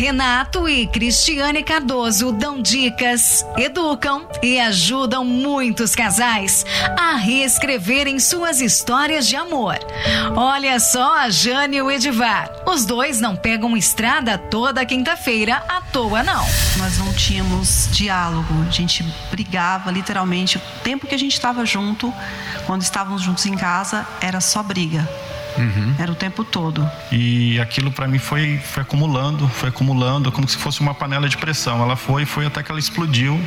Renato 0.01 0.67
e 0.67 0.87
Cristiane 0.87 1.63
Cardoso 1.63 2.33
dão 2.33 2.63
dicas, 2.63 3.45
educam 3.59 4.27
e 4.43 4.59
ajudam 4.59 5.27
muitos 5.27 5.95
casais 5.95 6.65
a 6.99 7.17
reescreverem 7.17 8.19
suas 8.19 8.63
histórias 8.63 9.29
de 9.29 9.37
amor. 9.37 9.79
Olha 10.35 10.81
só 10.81 11.19
a 11.19 11.29
Jane 11.29 11.77
e 11.77 11.83
o 11.83 11.91
Edivar. 11.91 12.51
Os 12.67 12.87
dois 12.87 13.21
não 13.21 13.37
pegam 13.37 13.77
estrada 13.77 14.39
toda 14.39 14.87
quinta-feira 14.87 15.63
à 15.69 15.83
toa, 15.83 16.23
não. 16.23 16.47
Nós 16.79 16.97
não 16.97 17.13
tínhamos 17.13 17.87
diálogo, 17.93 18.55
a 18.67 18.71
gente 18.71 19.05
brigava 19.31 19.91
literalmente. 19.91 20.57
O 20.57 20.63
tempo 20.83 21.07
que 21.07 21.15
a 21.15 21.19
gente 21.19 21.35
estava 21.35 21.67
junto, 21.67 22.11
quando 22.65 22.81
estávamos 22.81 23.21
juntos 23.21 23.45
em 23.45 23.55
casa, 23.55 24.07
era 24.23 24.41
só 24.41 24.63
briga. 24.63 25.07
Uhum. 25.57 25.95
Era 25.99 26.11
o 26.11 26.15
tempo 26.15 26.45
todo. 26.45 26.89
E 27.11 27.59
aquilo 27.61 27.91
para 27.91 28.07
mim 28.07 28.19
foi, 28.19 28.59
foi 28.59 28.83
acumulando, 28.83 29.49
foi 29.49 29.69
acumulando, 29.69 30.31
como 30.33 30.49
se 30.49 30.57
fosse 30.57 30.81
uma 30.81 30.95
panela 30.95 31.29
de 31.29 31.37
pressão. 31.37 31.83
Ela 31.83 31.97
foi, 31.97 32.25
foi 32.25 32.47
até 32.47 32.63
que 32.63 32.71
ela 32.71 32.81
explodiu 32.81 33.41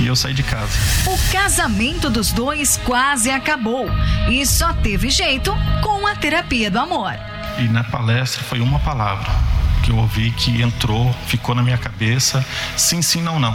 e 0.00 0.06
eu 0.06 0.16
saí 0.16 0.34
de 0.34 0.42
casa. 0.42 0.72
O 1.06 1.32
casamento 1.32 2.10
dos 2.10 2.32
dois 2.32 2.78
quase 2.84 3.30
acabou 3.30 3.86
e 4.28 4.44
só 4.46 4.72
teve 4.72 5.10
jeito 5.10 5.54
com 5.82 6.06
a 6.06 6.14
terapia 6.14 6.70
do 6.70 6.78
amor. 6.78 7.14
E 7.58 7.68
na 7.68 7.84
palestra 7.84 8.42
foi 8.42 8.60
uma 8.60 8.78
palavra 8.80 9.30
que 9.84 9.90
eu 9.90 9.96
ouvi 9.96 10.30
que 10.30 10.62
entrou, 10.62 11.14
ficou 11.26 11.54
na 11.54 11.62
minha 11.62 11.78
cabeça: 11.78 12.44
sim, 12.76 13.02
sim, 13.02 13.22
não, 13.22 13.38
não. 13.38 13.54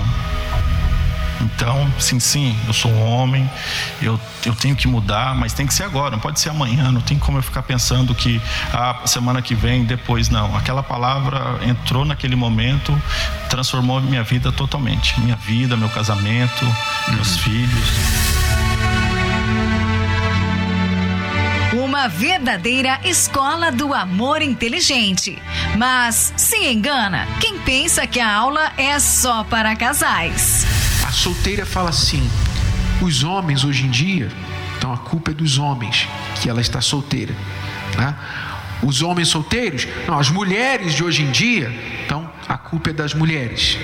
Então, 1.42 1.92
sim, 2.00 2.20
sim, 2.20 2.58
eu 2.68 2.74
sou 2.74 2.92
um 2.92 3.06
homem, 3.06 3.50
eu, 4.02 4.20
eu 4.46 4.54
tenho 4.54 4.76
que 4.76 4.88
mudar, 4.88 5.36
mas 5.36 5.54
tem 5.54 5.66
que 5.66 5.74
ser 5.74 5.84
agora, 5.84 6.12
não 6.12 6.20
pode 6.20 6.40
ser 6.40 6.50
amanhã, 6.50 6.92
não 6.92 7.02
tem 7.02 7.18
como 7.18 7.38
eu 7.38 7.42
ficar 7.42 7.64
pensando 7.64 8.14
que 8.14 8.42
a 8.74 8.92
ah, 8.92 9.08
semana 9.08 9.42
que 9.42 9.56
vem, 9.56 9.86
depois 9.86 10.30
não. 10.30 10.56
Aquela 10.56 10.84
palavra 10.84 11.60
entrou 11.66 12.04
naquele 12.04 12.36
momento, 12.36 13.00
transformou 13.50 14.02
minha 14.02 14.24
vida 14.24 14.52
totalmente. 14.52 15.20
Minha 15.20 15.36
vida, 15.36 15.78
meu 15.78 15.90
casamento, 15.90 16.66
meus 17.10 17.38
filhos. 17.38 17.90
Uma 21.74 22.08
verdadeira 22.08 23.00
escola 23.04 23.72
do 23.72 23.94
amor 23.94 24.42
inteligente. 24.42 25.42
Mas 25.78 26.34
se 26.36 26.58
engana 26.72 27.28
quem 27.40 27.60
pensa 27.60 28.08
que 28.08 28.20
a 28.20 28.34
aula 28.34 28.72
é 28.78 29.00
só 29.00 29.44
para 29.44 29.76
casais. 29.76 30.89
Solteira 31.20 31.66
fala 31.66 31.90
assim: 31.90 32.26
os 33.02 33.26
homens 33.26 33.66
hoje 33.66 33.86
em 33.86 33.90
dia, 33.90 34.30
então 34.78 34.94
a 34.94 34.98
culpa 34.98 35.32
é 35.32 35.34
dos 35.34 35.58
homens 35.58 36.08
que 36.42 36.50
ela 36.50 36.62
está 36.62 36.80
solteira. 36.80 37.36
Né? 37.98 38.16
Os 38.82 39.02
homens 39.02 39.28
solteiros, 39.28 39.86
não, 40.08 40.18
as 40.18 40.30
mulheres 40.30 40.96
de 40.96 41.04
hoje 41.04 41.24
em 41.24 41.30
dia, 41.30 41.70
então 42.06 42.32
a 42.48 42.58
culpa 42.58 42.92
é 42.92 42.94
das 42.94 43.14
mulheres. 43.14 43.78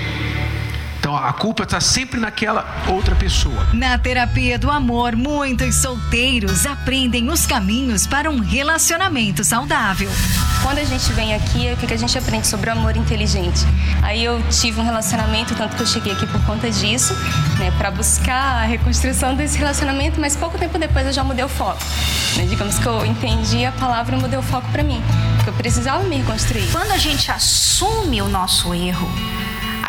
Então 1.06 1.15
a 1.15 1.32
culpa 1.34 1.62
está 1.62 1.80
sempre 1.80 2.20
naquela 2.20 2.65
outra 2.88 3.15
pessoa. 3.15 3.68
Na 3.74 3.96
terapia 3.96 4.58
do 4.58 4.72
amor, 4.72 5.15
muitos 5.15 5.76
solteiros 5.76 6.65
aprendem 6.65 7.30
os 7.30 7.46
caminhos 7.46 8.08
para 8.08 8.28
um 8.28 8.39
relacionamento 8.39 9.44
saudável. 9.44 10.10
Quando 10.63 10.80
a 10.80 10.84
gente 10.84 11.13
vem 11.13 11.36
aqui, 11.36 11.72
o 11.72 11.78
que 11.78 11.94
a 11.94 11.98
gente 11.98 12.18
aprende 12.18 12.48
sobre 12.48 12.72
o 12.72 12.74
amor 12.74 12.98
inteligente? 12.98 13.62
Aí 14.02 14.26
eu 14.26 14.41
tive 14.50 14.82
um 14.82 14.84
relacionamento, 14.84 15.54
tanto 15.54 15.76
que 15.76 15.84
eu 15.84 15.86
cheguei 15.86 16.12
aqui 16.12 16.26
por 16.26 16.44
conta 16.44 16.72
disso, 16.72 17.13
né, 17.60 17.72
para 17.78 17.91
buscar 17.91 18.63
a 18.63 18.65
reconstrução 18.65 19.36
desse 19.36 19.60
relacionamento, 19.60 20.20
mas 20.20 20.36
pouco 20.36 20.58
tempo 20.58 20.80
depois 20.80 21.06
eu 21.06 21.13
já 21.13 21.24
mudei 21.24 21.46
o 21.46 21.50
foco. 21.50 21.84
Né? 22.36 22.48
Digamos 22.50 22.80
que 22.80 22.88
eu 22.88 23.06
entendi 23.06 23.63
a 23.63 23.72
palavra 23.72 24.18
e 24.18 24.20
mudei 24.20 24.39
o 24.39 24.41
foco 24.41 24.68
para 24.72 24.82
mim, 24.82 25.00
porque 25.36 25.52
eu 25.52 25.54
precisava 25.54 26.04
me 26.06 26.15
reconstruir. 26.15 26.68
Quando 26.72 26.89
a 26.89 26.98
gente 26.98 27.30
assume 27.30 28.24
o 28.24 28.28
nosso 28.28 28.74
erro, 28.74 29.08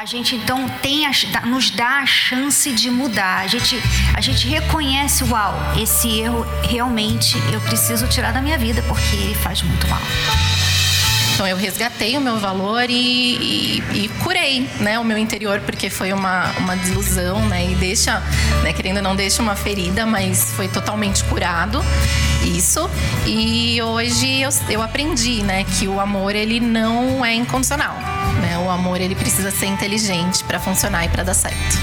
gente 0.07 0.37
então 0.37 0.69
tem 0.81 1.05
a, 1.05 1.11
nos 1.45 1.71
dá 1.71 1.99
a 1.99 2.07
chance 2.07 2.71
de 2.71 2.89
mudar. 2.91 3.41
A 3.41 3.47
gente, 3.49 3.77
a 4.15 4.21
gente 4.21 4.47
reconhece, 4.47 5.25
uau, 5.25 5.55
esse 5.77 6.21
erro 6.21 6.47
realmente 6.63 7.37
eu 7.53 7.61
preciso 7.63 8.07
tirar 8.07 8.33
da 8.33 8.41
minha 8.41 8.57
vida 8.57 8.83
porque 8.87 9.17
ele 9.17 9.35
faz 9.35 9.63
muito 9.63 9.87
mal. 9.89 10.01
Então 11.35 11.47
eu 11.47 11.57
resgatei 11.57 12.17
o 12.17 12.21
meu 12.21 12.39
valor 12.39 12.89
e, 12.89 12.95
e, 12.95 14.05
e, 14.05 14.09
curei, 14.23 14.71
né, 14.81 14.99
o 14.99 15.05
meu 15.05 15.19
interior 15.19 15.61
porque 15.61 15.91
foi 15.91 16.13
uma, 16.13 16.51
uma 16.59 16.75
desilusão, 16.77 17.45
né, 17.47 17.73
e 17.73 17.75
deixa, 17.75 18.21
né, 18.63 18.73
querendo 18.73 18.99
ou 18.99 19.03
não 19.03 19.15
deixa 19.15 19.43
uma 19.43 19.55
ferida, 19.55 20.07
mas 20.07 20.53
foi 20.55 20.67
totalmente 20.67 21.23
curado 21.25 21.85
isso. 22.47 22.89
E 23.27 23.81
hoje 23.83 24.41
eu, 24.43 24.51
eu 24.71 24.83
aprendi, 24.83 25.43
né, 25.43 25.65
que 25.65 25.89
o 25.89 26.01
amor 26.01 26.35
ele 26.35 26.61
não 26.61 27.25
é 27.25 27.35
incondicional, 27.35 27.95
né, 28.41 28.59
o 28.59 28.71
amor 28.71 29.01
ele 29.01 29.15
precisa 29.15 29.51
ser 29.51 29.67
inteligente 29.67 30.45
para 30.45 30.59
funcionar 30.59 31.05
e 31.05 31.09
para 31.09 31.23
dar 31.23 31.35
certo. 31.35 31.79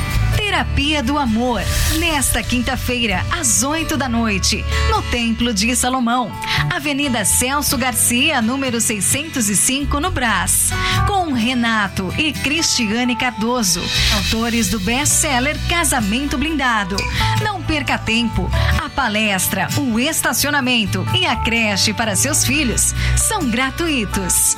Terapia 0.53 1.01
do 1.01 1.17
Amor, 1.17 1.63
nesta 1.97 2.43
quinta-feira, 2.43 3.25
às 3.31 3.63
8 3.63 3.97
da 3.97 4.07
noite, 4.07 4.63
no 4.87 5.01
Templo 5.01 5.51
de 5.51 5.75
Salomão, 5.75 6.31
Avenida 6.69 7.25
Celso 7.25 7.75
Garcia, 7.75 8.39
número 8.39 8.79
605, 8.79 9.99
no 9.99 10.11
Brás, 10.11 10.69
com 11.07 11.33
Renato 11.33 12.13
e 12.19 12.31
Cristiane 12.31 13.15
Cardoso, 13.15 13.81
autores 14.13 14.69
do 14.69 14.79
best-seller 14.79 15.57
Casamento 15.67 16.37
Blindado. 16.37 16.97
Não 17.41 17.59
perca 17.59 17.97
tempo, 17.97 18.47
a 18.79 18.87
palestra, 18.87 19.67
o 19.75 19.99
estacionamento 19.99 21.03
e 21.15 21.25
a 21.25 21.35
creche 21.35 21.95
para 21.95 22.15
seus 22.15 22.45
filhos 22.45 22.93
são 23.17 23.49
gratuitos. 23.49 24.55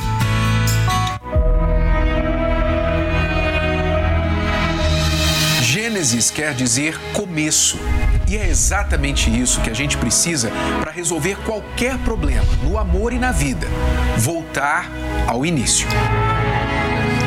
Gênesis 6.05 6.29
quer 6.29 6.53
dizer 6.53 6.99
começo. 7.13 7.79
E 8.27 8.37
é 8.37 8.47
exatamente 8.47 9.27
isso 9.27 9.59
que 9.61 9.71
a 9.71 9.73
gente 9.73 9.97
precisa 9.97 10.51
para 10.79 10.91
resolver 10.91 11.35
qualquer 11.43 11.97
problema 11.97 12.45
no 12.61 12.77
amor 12.77 13.11
e 13.11 13.17
na 13.17 13.31
vida: 13.31 13.67
voltar 14.15 14.87
ao 15.27 15.43
início. 15.43 15.87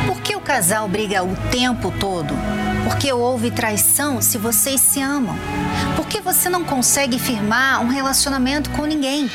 Por 0.07 0.21
que 0.21 0.33
o 0.33 0.39
casal 0.39 0.87
briga 0.87 1.21
o 1.21 1.35
tempo 1.51 1.91
todo? 1.99 2.33
Porque 2.85 3.11
houve 3.11 3.51
traição 3.51 4.21
se 4.21 4.37
vocês 4.37 4.79
se 4.79 5.01
amam? 5.01 5.35
Por 5.97 6.07
que 6.07 6.21
você 6.21 6.47
não 6.47 6.63
consegue 6.63 7.19
firmar 7.19 7.81
um 7.81 7.89
relacionamento 7.89 8.69
com 8.69 8.85
ninguém? 8.85 9.29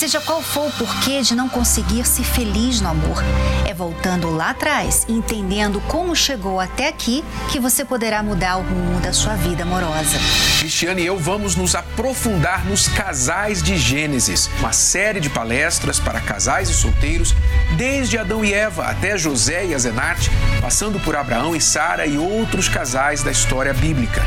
Seja 0.00 0.18
qual 0.18 0.40
for 0.40 0.68
o 0.68 0.70
porquê 0.78 1.20
de 1.20 1.34
não 1.34 1.46
conseguir 1.46 2.06
ser 2.06 2.24
feliz 2.24 2.80
no 2.80 2.88
amor, 2.88 3.22
é 3.68 3.74
voltando 3.74 4.30
lá 4.30 4.48
atrás 4.48 5.04
entendendo 5.06 5.78
como 5.88 6.16
chegou 6.16 6.58
até 6.58 6.88
aqui 6.88 7.22
que 7.52 7.60
você 7.60 7.84
poderá 7.84 8.22
mudar 8.22 8.56
o 8.56 8.62
rumo 8.62 8.98
da 9.00 9.12
sua 9.12 9.34
vida 9.34 9.62
amorosa. 9.62 10.18
Cristiane 10.58 11.02
e 11.02 11.06
eu 11.06 11.18
vamos 11.18 11.54
nos 11.54 11.74
aprofundar 11.74 12.64
nos 12.64 12.88
casais 12.88 13.62
de 13.62 13.76
Gênesis, 13.76 14.48
uma 14.58 14.72
série 14.72 15.20
de 15.20 15.28
palestras 15.28 16.00
para 16.00 16.18
casais 16.18 16.70
e 16.70 16.74
solteiros, 16.74 17.34
desde 17.76 18.16
Adão 18.16 18.42
e 18.42 18.54
Eva 18.54 18.86
até 18.86 19.18
José 19.18 19.66
e 19.66 19.74
Azenate, 19.74 20.30
passando 20.62 20.98
por 21.00 21.14
Abraão 21.14 21.54
e 21.54 21.60
Sara 21.60 22.06
e 22.06 22.16
outros 22.16 22.70
casais 22.70 23.22
da 23.22 23.30
história 23.30 23.74
bíblica. 23.74 24.22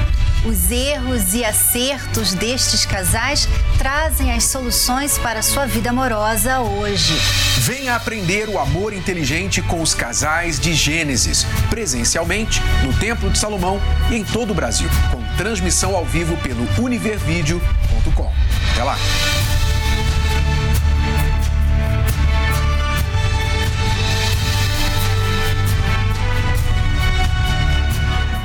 Os 0.45 0.71
erros 0.71 1.33
e 1.33 1.45
acertos 1.45 2.33
destes 2.33 2.85
casais 2.85 3.47
trazem 3.77 4.33
as 4.33 4.43
soluções 4.43 5.17
para 5.17 5.41
sua 5.41 5.65
vida 5.65 5.91
amorosa 5.91 6.59
hoje. 6.59 7.13
Venha 7.59 7.95
aprender 7.95 8.49
o 8.49 8.59
amor 8.59 8.91
inteligente 8.91 9.61
com 9.61 9.81
os 9.81 9.93
casais 9.93 10.59
de 10.59 10.73
Gênesis, 10.73 11.45
presencialmente 11.69 12.61
no 12.83 12.91
Templo 12.99 13.29
de 13.29 13.37
Salomão 13.37 13.79
e 14.11 14.15
em 14.15 14.25
todo 14.25 14.51
o 14.51 14.53
Brasil, 14.53 14.89
com 15.11 15.23
transmissão 15.37 15.95
ao 15.95 16.03
vivo 16.03 16.35
pelo 16.37 16.67
univervideo.com. 16.77 18.29
Até 18.73 18.83
lá! 18.83 18.97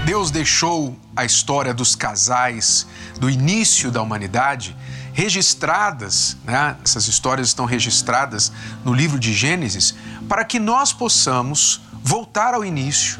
Deus 0.08 0.30
deixou 0.30 0.96
a 1.14 1.26
história 1.26 1.74
dos 1.74 1.94
casais 1.94 2.86
do 3.20 3.28
início 3.28 3.90
da 3.90 4.00
humanidade 4.00 4.74
registradas, 5.12 6.34
né? 6.46 6.78
essas 6.82 7.06
histórias 7.08 7.48
estão 7.48 7.66
registradas 7.66 8.50
no 8.82 8.94
livro 8.94 9.18
de 9.18 9.34
Gênesis, 9.34 9.94
para 10.26 10.46
que 10.46 10.58
nós 10.58 10.94
possamos 10.94 11.82
voltar 12.02 12.54
ao 12.54 12.64
início 12.64 13.18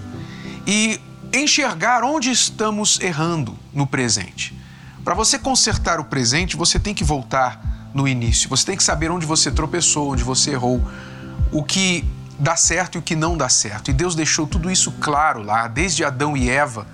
e 0.67 0.99
enxergar 1.31 2.03
onde 2.05 2.31
estamos 2.31 2.99
errando 3.01 3.55
no 3.71 3.87
presente. 3.87 4.59
Para 5.05 5.13
você 5.13 5.39
consertar 5.39 6.01
o 6.01 6.05
presente, 6.05 6.57
você 6.57 6.79
tem 6.79 6.95
que 6.95 7.05
voltar 7.05 7.91
no 7.93 8.09
início. 8.09 8.49
Você 8.49 8.65
tem 8.65 8.79
que 8.79 8.83
saber 8.83 9.11
onde 9.11 9.27
você 9.27 9.51
tropeçou, 9.51 10.13
onde 10.13 10.25
você 10.25 10.53
errou, 10.53 10.83
o 11.53 11.63
que 11.63 12.03
dá 12.39 12.57
certo 12.57 12.97
e 12.97 12.99
o 12.99 13.03
que 13.03 13.17
não 13.17 13.37
dá 13.37 13.49
certo. 13.49 13.91
E 13.91 13.95
Deus 13.95 14.15
deixou 14.15 14.47
tudo 14.47 14.71
isso 14.71 14.93
claro 14.93 15.43
lá, 15.43 15.67
desde 15.67 16.05
Adão 16.05 16.37
e 16.37 16.49
Eva 16.49 16.87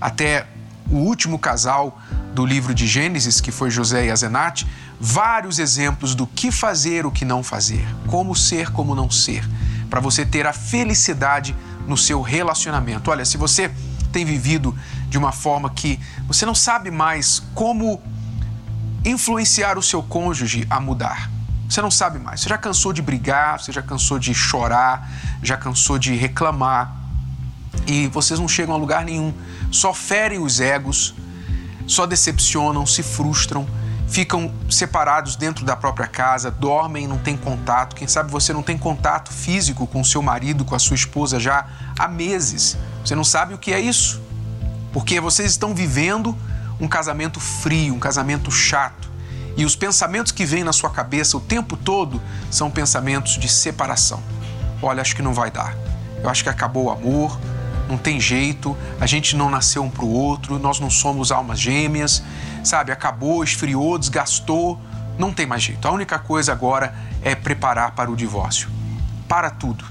até 0.00 0.46
o 0.90 0.96
último 0.96 1.38
casal 1.38 2.00
do 2.34 2.44
livro 2.44 2.74
de 2.74 2.86
Gênesis, 2.86 3.40
que 3.40 3.50
foi 3.50 3.70
José 3.70 4.06
e 4.06 4.10
Azenate, 4.10 4.66
vários 5.00 5.58
exemplos 5.58 6.14
do 6.14 6.26
que 6.26 6.50
fazer, 6.50 7.06
o 7.06 7.10
que 7.10 7.24
não 7.24 7.42
fazer, 7.42 7.86
como 8.06 8.34
ser, 8.34 8.70
como 8.72 8.94
não 8.94 9.10
ser, 9.10 9.48
para 9.88 10.00
você 10.00 10.24
ter 10.24 10.46
a 10.46 10.52
felicidade 10.52 11.54
no 11.86 11.96
seu 11.96 12.20
relacionamento. 12.20 13.10
Olha, 13.10 13.24
se 13.24 13.36
você 13.36 13.70
tem 14.12 14.24
vivido 14.24 14.76
de 15.08 15.18
uma 15.18 15.32
forma 15.32 15.70
que 15.70 16.00
você 16.26 16.44
não 16.44 16.54
sabe 16.54 16.90
mais 16.90 17.42
como 17.54 18.02
influenciar 19.04 19.78
o 19.78 19.82
seu 19.82 20.02
cônjuge 20.02 20.66
a 20.68 20.80
mudar. 20.80 21.30
Você 21.68 21.82
não 21.82 21.90
sabe 21.90 22.18
mais. 22.18 22.40
Você 22.40 22.48
já 22.48 22.56
cansou 22.56 22.92
de 22.92 23.02
brigar, 23.02 23.60
você 23.60 23.70
já 23.70 23.82
cansou 23.82 24.18
de 24.18 24.32
chorar, 24.32 25.08
já 25.42 25.56
cansou 25.56 25.98
de 25.98 26.14
reclamar 26.14 26.96
e 27.86 28.06
vocês 28.08 28.40
não 28.40 28.48
chegam 28.48 28.74
a 28.74 28.78
lugar 28.78 29.04
nenhum. 29.04 29.34
Só 29.70 29.92
ferem 29.92 30.38
os 30.38 30.60
egos, 30.60 31.14
só 31.86 32.06
decepcionam, 32.06 32.86
se 32.86 33.02
frustram, 33.02 33.68
ficam 34.08 34.52
separados 34.70 35.36
dentro 35.36 35.64
da 35.64 35.76
própria 35.76 36.06
casa, 36.06 36.50
dormem, 36.50 37.06
não 37.06 37.18
tem 37.18 37.36
contato. 37.36 37.94
Quem 37.94 38.08
sabe 38.08 38.30
você 38.30 38.52
não 38.52 38.62
tem 38.62 38.78
contato 38.78 39.32
físico 39.32 39.86
com 39.86 40.02
seu 40.02 40.22
marido, 40.22 40.64
com 40.64 40.74
a 40.74 40.78
sua 40.78 40.94
esposa 40.94 41.38
já 41.38 41.66
há 41.98 42.08
meses. 42.08 42.76
Você 43.04 43.14
não 43.14 43.24
sabe 43.24 43.52
o 43.52 43.58
que 43.58 43.72
é 43.72 43.80
isso? 43.80 44.20
Porque 44.92 45.20
vocês 45.20 45.50
estão 45.50 45.74
vivendo 45.74 46.36
um 46.80 46.88
casamento 46.88 47.38
frio, 47.40 47.94
um 47.94 47.98
casamento 47.98 48.50
chato. 48.50 49.07
E 49.58 49.64
os 49.64 49.74
pensamentos 49.74 50.30
que 50.30 50.46
vêm 50.46 50.62
na 50.62 50.72
sua 50.72 50.88
cabeça 50.88 51.36
o 51.36 51.40
tempo 51.40 51.76
todo 51.76 52.22
são 52.48 52.70
pensamentos 52.70 53.36
de 53.36 53.48
separação. 53.48 54.22
Olha, 54.80 55.00
acho 55.00 55.16
que 55.16 55.20
não 55.20 55.34
vai 55.34 55.50
dar. 55.50 55.74
Eu 56.22 56.30
acho 56.30 56.44
que 56.44 56.48
acabou 56.48 56.84
o 56.84 56.90
amor, 56.90 57.36
não 57.88 57.98
tem 57.98 58.20
jeito, 58.20 58.76
a 59.00 59.06
gente 59.06 59.34
não 59.34 59.50
nasceu 59.50 59.82
um 59.82 59.90
para 59.90 60.04
o 60.04 60.12
outro, 60.12 60.60
nós 60.60 60.78
não 60.78 60.88
somos 60.88 61.32
almas 61.32 61.58
gêmeas, 61.58 62.22
sabe? 62.62 62.92
Acabou, 62.92 63.42
esfriou, 63.42 63.98
desgastou, 63.98 64.80
não 65.18 65.32
tem 65.32 65.44
mais 65.44 65.64
jeito. 65.64 65.88
A 65.88 65.90
única 65.90 66.20
coisa 66.20 66.52
agora 66.52 66.94
é 67.20 67.34
preparar 67.34 67.96
para 67.96 68.08
o 68.08 68.14
divórcio. 68.14 68.70
Para 69.26 69.50
tudo. 69.50 69.84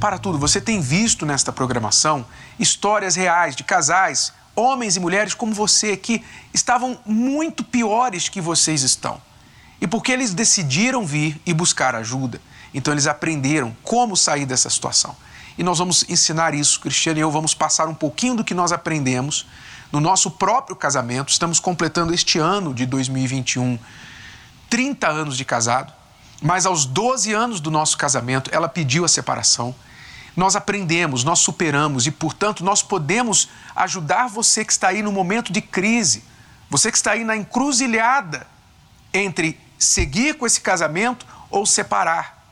Para 0.00 0.18
tudo. 0.18 0.38
Você 0.38 0.60
tem 0.60 0.80
visto 0.80 1.24
nesta 1.24 1.52
programação 1.52 2.26
histórias 2.58 3.14
reais 3.14 3.54
de 3.54 3.62
casais 3.62 4.32
homens 4.54 4.96
e 4.96 5.00
mulheres 5.00 5.34
como 5.34 5.52
você 5.52 5.96
que 5.96 6.22
estavam 6.52 6.98
muito 7.04 7.64
piores 7.64 8.28
que 8.28 8.40
vocês 8.40 8.82
estão. 8.82 9.20
E 9.80 9.86
porque 9.86 10.12
eles 10.12 10.32
decidiram 10.32 11.04
vir 11.04 11.40
e 11.44 11.52
buscar 11.52 11.94
ajuda, 11.94 12.40
então 12.72 12.92
eles 12.92 13.06
aprenderam 13.06 13.76
como 13.82 14.16
sair 14.16 14.46
dessa 14.46 14.70
situação. 14.70 15.14
E 15.56 15.62
nós 15.62 15.78
vamos 15.78 16.04
ensinar 16.08 16.54
isso, 16.54 16.80
Cristiano 16.80 17.18
e 17.18 17.22
eu 17.22 17.30
vamos 17.30 17.54
passar 17.54 17.88
um 17.88 17.94
pouquinho 17.94 18.36
do 18.36 18.44
que 18.44 18.54
nós 18.54 18.72
aprendemos 18.72 19.46
no 19.92 20.00
nosso 20.00 20.30
próprio 20.30 20.74
casamento. 20.74 21.30
Estamos 21.30 21.60
completando 21.60 22.12
este 22.12 22.38
ano 22.38 22.74
de 22.74 22.86
2021 22.86 23.78
30 24.68 25.08
anos 25.08 25.36
de 25.36 25.44
casado, 25.44 25.92
mas 26.42 26.66
aos 26.66 26.84
12 26.84 27.32
anos 27.32 27.60
do 27.60 27.70
nosso 27.70 27.96
casamento 27.96 28.50
ela 28.52 28.68
pediu 28.68 29.04
a 29.04 29.08
separação 29.08 29.72
nós 30.36 30.56
aprendemos, 30.56 31.22
nós 31.22 31.38
superamos 31.38 32.06
e, 32.06 32.10
portanto, 32.10 32.64
nós 32.64 32.82
podemos 32.82 33.48
ajudar 33.74 34.28
você 34.28 34.64
que 34.64 34.72
está 34.72 34.88
aí 34.88 35.02
no 35.02 35.12
momento 35.12 35.52
de 35.52 35.60
crise, 35.60 36.24
você 36.68 36.90
que 36.90 36.96
está 36.96 37.12
aí 37.12 37.24
na 37.24 37.36
encruzilhada 37.36 38.46
entre 39.12 39.58
seguir 39.78 40.34
com 40.34 40.46
esse 40.46 40.60
casamento 40.60 41.26
ou 41.50 41.64
separar. 41.64 42.42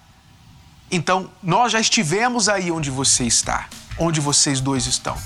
Então, 0.91 1.31
nós 1.43 1.73
já 1.73 1.81
estivemos 1.81 2.49
aí 2.49 2.71
onde 2.71 2.91
você 2.91 3.25
está, 3.25 3.69
onde 3.99 4.21
vocês 4.21 4.61
dois 4.61 4.87
estão, 4.87 5.17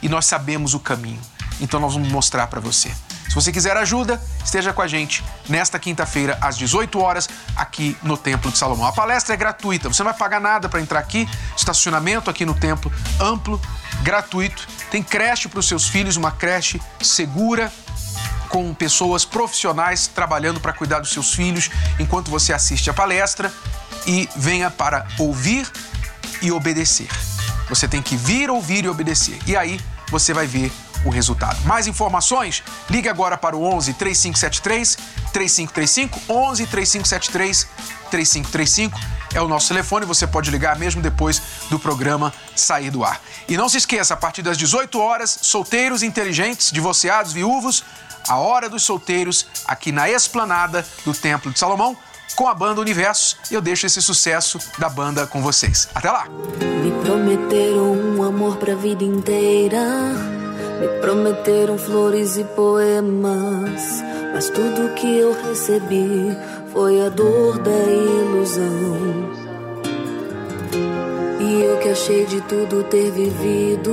e 0.00 0.08
nós 0.08 0.24
sabemos 0.24 0.72
o 0.72 0.80
caminho. 0.80 1.20
Então, 1.60 1.80
nós 1.80 1.94
vamos 1.94 2.08
mostrar 2.08 2.46
para 2.46 2.60
você. 2.60 2.94
Se 3.36 3.42
você 3.42 3.52
quiser 3.52 3.76
ajuda, 3.76 4.18
esteja 4.42 4.72
com 4.72 4.80
a 4.80 4.88
gente 4.88 5.22
nesta 5.46 5.78
quinta-feira, 5.78 6.38
às 6.40 6.56
18 6.56 6.98
horas, 6.98 7.28
aqui 7.54 7.94
no 8.02 8.16
Templo 8.16 8.50
de 8.50 8.56
Salomão. 8.56 8.86
A 8.86 8.92
palestra 8.92 9.34
é 9.34 9.36
gratuita, 9.36 9.92
você 9.92 10.02
não 10.02 10.10
vai 10.10 10.18
pagar 10.18 10.40
nada 10.40 10.70
para 10.70 10.80
entrar 10.80 10.98
aqui, 10.98 11.28
estacionamento 11.54 12.30
aqui 12.30 12.46
no 12.46 12.54
templo, 12.54 12.90
amplo, 13.20 13.60
gratuito. 14.02 14.66
Tem 14.90 15.02
creche 15.02 15.48
para 15.48 15.60
os 15.60 15.68
seus 15.68 15.86
filhos, 15.86 16.16
uma 16.16 16.30
creche 16.30 16.80
segura, 17.02 17.70
com 18.48 18.72
pessoas 18.72 19.26
profissionais 19.26 20.06
trabalhando 20.06 20.58
para 20.58 20.72
cuidar 20.72 21.00
dos 21.00 21.12
seus 21.12 21.34
filhos 21.34 21.70
enquanto 22.00 22.30
você 22.30 22.54
assiste 22.54 22.88
a 22.88 22.94
palestra 22.94 23.52
e 24.06 24.26
venha 24.34 24.70
para 24.70 25.06
ouvir 25.18 25.70
e 26.40 26.50
obedecer. 26.50 27.08
Você 27.68 27.86
tem 27.86 28.00
que 28.00 28.16
vir, 28.16 28.48
ouvir 28.48 28.86
e 28.86 28.88
obedecer. 28.88 29.38
E 29.46 29.54
aí 29.54 29.78
você 30.08 30.32
vai 30.32 30.46
ver 30.46 30.72
o 31.06 31.10
resultado. 31.10 31.60
Mais 31.64 31.86
informações? 31.86 32.62
Ligue 32.90 33.08
agora 33.08 33.36
para 33.36 33.56
o 33.56 33.62
11 33.62 33.94
3573 33.94 34.96
3535 35.32 36.20
11 36.28 36.66
3573 36.66 37.68
3535 38.10 39.16
é 39.34 39.40
o 39.40 39.48
nosso 39.48 39.68
telefone, 39.68 40.06
você 40.06 40.26
pode 40.26 40.50
ligar 40.50 40.78
mesmo 40.78 41.02
depois 41.02 41.42
do 41.68 41.78
programa 41.78 42.32
sair 42.54 42.90
do 42.90 43.04
ar. 43.04 43.20
E 43.46 43.56
não 43.56 43.68
se 43.68 43.76
esqueça, 43.76 44.14
a 44.14 44.16
partir 44.16 44.40
das 44.40 44.56
18 44.56 44.98
horas, 44.98 45.38
solteiros 45.42 46.02
inteligentes, 46.02 46.70
divorciados, 46.70 47.32
viúvos, 47.32 47.84
a 48.28 48.38
hora 48.38 48.68
dos 48.68 48.82
solteiros 48.82 49.46
aqui 49.66 49.92
na 49.92 50.08
esplanada 50.08 50.86
do 51.04 51.12
Templo 51.12 51.52
de 51.52 51.58
Salomão 51.58 51.96
com 52.34 52.48
a 52.48 52.54
banda 52.54 52.80
Universo. 52.80 53.36
Eu 53.50 53.60
deixo 53.60 53.86
esse 53.86 54.00
sucesso 54.00 54.58
da 54.78 54.88
banda 54.88 55.26
com 55.26 55.42
vocês. 55.42 55.88
Até 55.94 56.10
lá. 56.10 56.26
Me 56.82 56.90
prometeram 57.04 57.92
um 57.92 58.22
amor 58.22 58.56
pra 58.56 58.74
vida 58.74 59.04
inteira 59.04 60.45
me 60.80 60.88
prometeram 61.00 61.78
flores 61.78 62.36
e 62.36 62.44
poemas, 62.44 64.02
mas 64.32 64.48
tudo 64.50 64.94
que 64.94 65.18
eu 65.18 65.32
recebi 65.48 66.36
foi 66.72 67.00
a 67.04 67.08
dor 67.08 67.58
da 67.58 67.70
ilusão. 67.70 69.46
E 71.40 71.62
eu 71.62 71.78
que 71.78 71.88
achei 71.88 72.26
de 72.26 72.40
tudo 72.42 72.84
ter 72.84 73.10
vivido, 73.10 73.92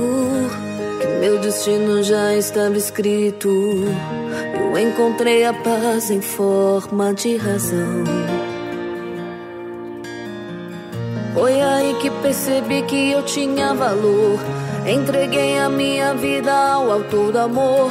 que 1.00 1.06
meu 1.20 1.38
destino 1.38 2.02
já 2.02 2.34
estava 2.34 2.76
escrito. 2.76 3.48
Eu 3.48 4.78
encontrei 4.78 5.44
a 5.44 5.52
paz 5.52 6.10
em 6.10 6.20
forma 6.20 7.14
de 7.14 7.36
razão. 7.36 8.33
Que 12.04 12.10
percebi 12.20 12.82
que 12.82 13.12
eu 13.12 13.22
tinha 13.22 13.72
valor 13.72 14.38
Entreguei 14.86 15.58
a 15.58 15.70
minha 15.70 16.12
vida 16.12 16.52
ao 16.52 16.92
autor 16.92 17.32
do 17.32 17.38
amor. 17.38 17.90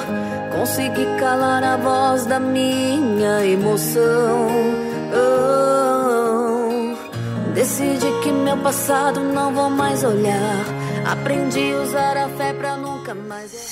Consegui 0.55 1.07
calar 1.19 1.63
a 1.63 1.75
voz 1.75 2.27
da 2.27 2.39
minha 2.39 3.43
emoção. 3.43 4.47
Oh, 5.15 6.95
decidi 7.55 8.05
que 8.21 8.31
meu 8.31 8.57
passado 8.57 9.21
não 9.21 9.51
vou 9.55 9.71
mais 9.71 10.03
olhar. 10.03 10.63
Aprendi 11.03 11.73
a 11.73 11.81
usar 11.81 12.15
a 12.15 12.29
fé 12.29 12.53
pra 12.53 12.77
nunca 12.77 13.15
mais. 13.15 13.71